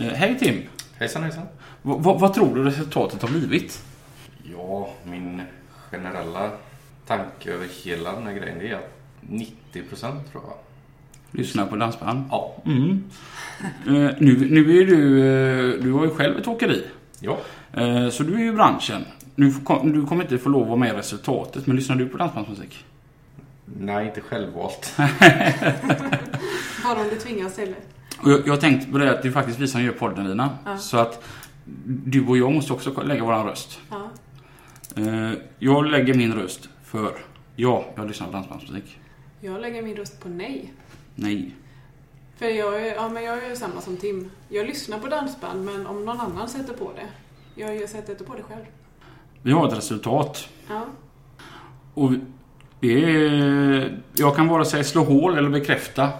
Eh, 0.00 0.06
hej 0.06 0.38
Tim! 0.38 0.62
Hejsan 0.98 1.22
hejsan. 1.22 1.42
V- 1.82 1.94
vad- 1.98 2.34
tror 2.34 2.54
du 2.54 2.64
resultatet 2.64 3.22
har 3.22 3.28
blivit? 3.28 3.82
Ja, 4.52 4.90
min 5.04 5.42
generella 5.90 6.50
tanke 7.06 7.52
över 7.52 7.66
hela 7.84 8.12
den 8.12 8.26
här 8.26 8.32
grejen 8.34 8.60
är 8.60 8.74
att 8.74 8.92
90% 9.20 10.00
tror 10.32 10.42
jag. 10.48 10.54
Lyssna 11.40 11.66
på 11.66 11.76
dansband? 11.76 12.24
Ja. 12.30 12.56
Mm. 12.66 13.04
Eh, 13.86 13.92
nu, 14.18 14.48
nu 14.50 14.78
är 14.78 14.84
du, 14.86 15.18
eh, 15.20 15.82
du 15.82 15.92
har 15.92 16.04
ju 16.04 16.10
själv 16.10 16.38
ett 16.38 16.48
åkeri. 16.48 16.84
Ja. 17.20 17.38
Eh, 17.72 18.08
så 18.08 18.22
du 18.22 18.34
är 18.34 18.38
ju 18.38 18.48
i 18.48 18.52
branschen. 18.52 19.04
Får- 19.36 19.64
kom, 19.64 19.92
du 19.92 20.06
kommer 20.06 20.22
inte 20.22 20.38
få 20.38 20.48
lov 20.48 20.62
att 20.62 20.68
vara 20.68 20.78
med 20.78 20.94
i 20.94 20.98
resultatet, 20.98 21.66
men 21.66 21.76
lyssnar 21.76 21.96
du 21.96 22.08
på 22.08 22.16
dansbandsmusik? 22.18 22.84
Nej, 23.64 24.06
inte 24.06 24.20
självvalt. 24.20 24.94
Bara 26.84 27.00
om 27.00 27.08
du 27.10 27.16
tvingas 27.16 27.56
det. 27.56 27.74
Och 28.22 28.30
jag, 28.30 28.46
jag 28.46 28.52
har 28.52 28.60
tänkt 28.60 28.92
på 28.92 28.98
det 28.98 29.10
att 29.10 29.22
det 29.22 29.28
är 29.28 29.32
faktiskt 29.32 29.58
vi 29.58 29.68
som 29.68 29.82
gör 29.82 29.92
podden 29.92 30.28
Lina. 30.28 30.58
Ja. 30.64 30.78
Så 30.78 30.96
att 30.96 31.24
du 31.86 32.26
och 32.26 32.38
jag 32.38 32.52
måste 32.52 32.72
också 32.72 33.02
lägga 33.02 33.24
våran 33.24 33.46
röst. 33.46 33.80
Ja. 33.90 34.10
Eh, 34.96 35.32
jag 35.58 35.86
lägger 35.86 36.14
min 36.14 36.34
röst 36.34 36.68
för 36.84 37.16
ja, 37.56 37.84
jag 37.94 38.08
lyssnar 38.08 38.26
på 38.26 38.32
dansbandsmusik. 38.32 38.98
Jag 39.40 39.60
lägger 39.60 39.82
min 39.82 39.96
röst 39.96 40.20
på 40.20 40.28
nej. 40.28 40.72
Nej. 41.14 41.54
För 42.36 42.46
jag 42.46 42.86
är, 42.86 42.94
ja, 42.94 43.08
men 43.08 43.24
jag 43.24 43.44
är 43.44 43.54
samma 43.54 43.80
som 43.80 43.96
Tim. 43.96 44.30
Jag 44.48 44.66
lyssnar 44.66 44.98
på 44.98 45.08
dansband, 45.08 45.64
men 45.64 45.86
om 45.86 46.04
någon 46.04 46.20
annan 46.20 46.48
sätter 46.48 46.74
på 46.74 46.92
det. 46.96 47.06
Jag 47.62 47.76
jag 47.76 47.88
sätter 47.88 48.12
inte 48.12 48.24
på 48.24 48.34
det 48.34 48.42
själv. 48.42 48.64
Vi 49.42 49.52
har 49.52 49.68
ett 49.68 49.76
resultat. 49.76 50.48
Ja. 50.68 50.86
Och 51.94 52.12
det 52.80 53.04
är, 53.04 54.02
jag 54.14 54.36
kan 54.36 54.48
vare 54.48 54.64
sig 54.64 54.84
slå 54.84 55.04
hål 55.04 55.38
eller 55.38 55.50
bekräfta 55.50 56.10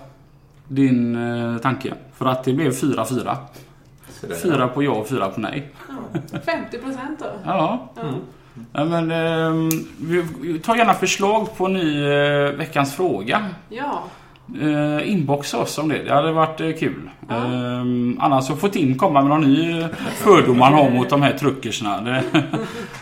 din 0.75 1.17
eh, 1.17 1.59
tanke. 1.59 1.95
För 2.17 2.27
att 2.27 2.45
det 2.45 2.53
blev 2.53 2.71
4-4. 2.73 3.37
Så 4.21 4.27
det- 4.27 4.35
Fyra 4.35 4.69
på 4.69 4.83
ja 4.83 4.91
och 4.91 5.09
fyra 5.09 5.29
på 5.29 5.41
nej. 5.41 5.71
ja. 6.33 6.39
50 6.47 6.79
procent 6.79 7.19
då. 7.19 7.27
Ja. 7.45 7.89
Ja. 7.97 8.03
ja 8.73 8.85
men, 8.85 9.11
eh, 9.11 9.71
vi, 10.01 10.59
tar 10.59 10.77
gärna 10.77 10.95
förslag 10.95 11.57
på 11.57 11.69
ny 11.69 12.05
eh, 12.13 12.53
veckans 12.53 12.95
fråga. 12.97 13.47
ja. 13.69 14.03
Eh, 14.63 15.11
inboxa 15.13 15.59
oss 15.59 15.79
om 15.79 15.89
det. 15.89 16.03
Det 16.03 16.15
hade 16.15 16.33
varit 16.33 16.61
eh, 16.61 16.73
kul. 16.79 17.11
Ja. 17.29 17.37
Eh, 17.37 17.81
annars 18.19 18.45
så 18.45 18.57
får 18.57 18.69
Tim 18.69 18.99
komma 18.99 19.21
med 19.21 19.31
någon 19.31 19.41
ny 19.41 19.81
eh, 19.81 19.87
fördom 20.15 20.61
han 20.61 20.75
har 20.75 20.91
mot 20.91 21.11
de 21.11 21.23
här 21.23 21.33
truckersna. 21.39 22.01
Det, 22.01 22.23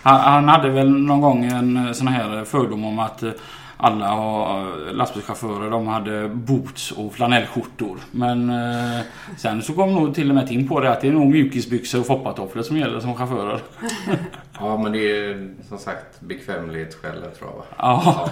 han, 0.03 0.21
han 0.21 0.49
hade 0.49 0.69
väl 0.69 0.91
någon 0.91 1.21
gång 1.21 1.45
en 1.45 1.77
eh, 1.87 1.93
sån 1.93 2.09
här 2.09 2.45
fördom 2.45 2.85
om 2.85 2.99
att 2.99 3.23
eh, 3.23 3.31
alla 3.81 4.07
har, 4.09 4.61
eh, 4.89 4.95
lastbilschaufförer 4.95 5.71
de 5.71 5.87
hade 5.87 6.29
boots 6.29 6.93
och 6.93 7.15
flanellskjortor. 7.15 7.99
Men 8.11 8.51
eh, 8.51 9.01
sen 9.37 9.63
så 9.63 9.73
kom 9.73 9.95
nog 9.95 10.15
till 10.15 10.29
och 10.29 10.35
med 10.35 10.49
Tim 10.49 10.69
på 10.69 10.81
det 10.81 10.91
att 10.91 11.01
det 11.01 11.09
är 11.09 11.13
nog 11.13 11.31
mjukisbyxor 11.31 12.01
och 12.01 12.07
foppatofflor 12.07 12.63
som 12.63 12.77
gäller 12.77 13.01
som 13.01 13.15
chaufförer. 13.17 13.61
Ja, 14.63 14.77
men 14.77 14.93
det 14.93 14.99
är 15.11 15.55
som 15.69 15.79
sagt 15.79 16.21
bekvämlighetsskälet 16.21 17.39
tror 17.39 17.51
jag. 17.51 17.57
va? 17.57 17.65
Ja. 17.79 18.31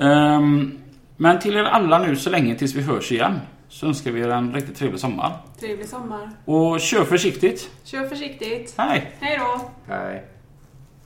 Ehm, 0.00 0.78
men 1.16 1.38
till 1.38 1.56
er 1.56 1.64
alla 1.64 1.98
nu 1.98 2.16
så 2.16 2.30
länge 2.30 2.54
tills 2.54 2.74
vi 2.74 2.82
hörs 2.82 3.12
igen 3.12 3.40
så 3.68 3.86
önskar 3.86 4.10
vi 4.10 4.20
er 4.20 4.28
en 4.28 4.54
riktigt 4.54 4.76
trevlig 4.76 5.00
sommar. 5.00 5.32
Trevlig 5.60 5.88
sommar. 5.88 6.30
Och 6.44 6.80
kör 6.80 7.04
försiktigt. 7.04 7.70
Kör 7.84 8.08
försiktigt. 8.08 8.74
Hej! 8.76 9.12
Hej 9.20 9.38
då. 9.38 9.70
Nej. 9.88 10.24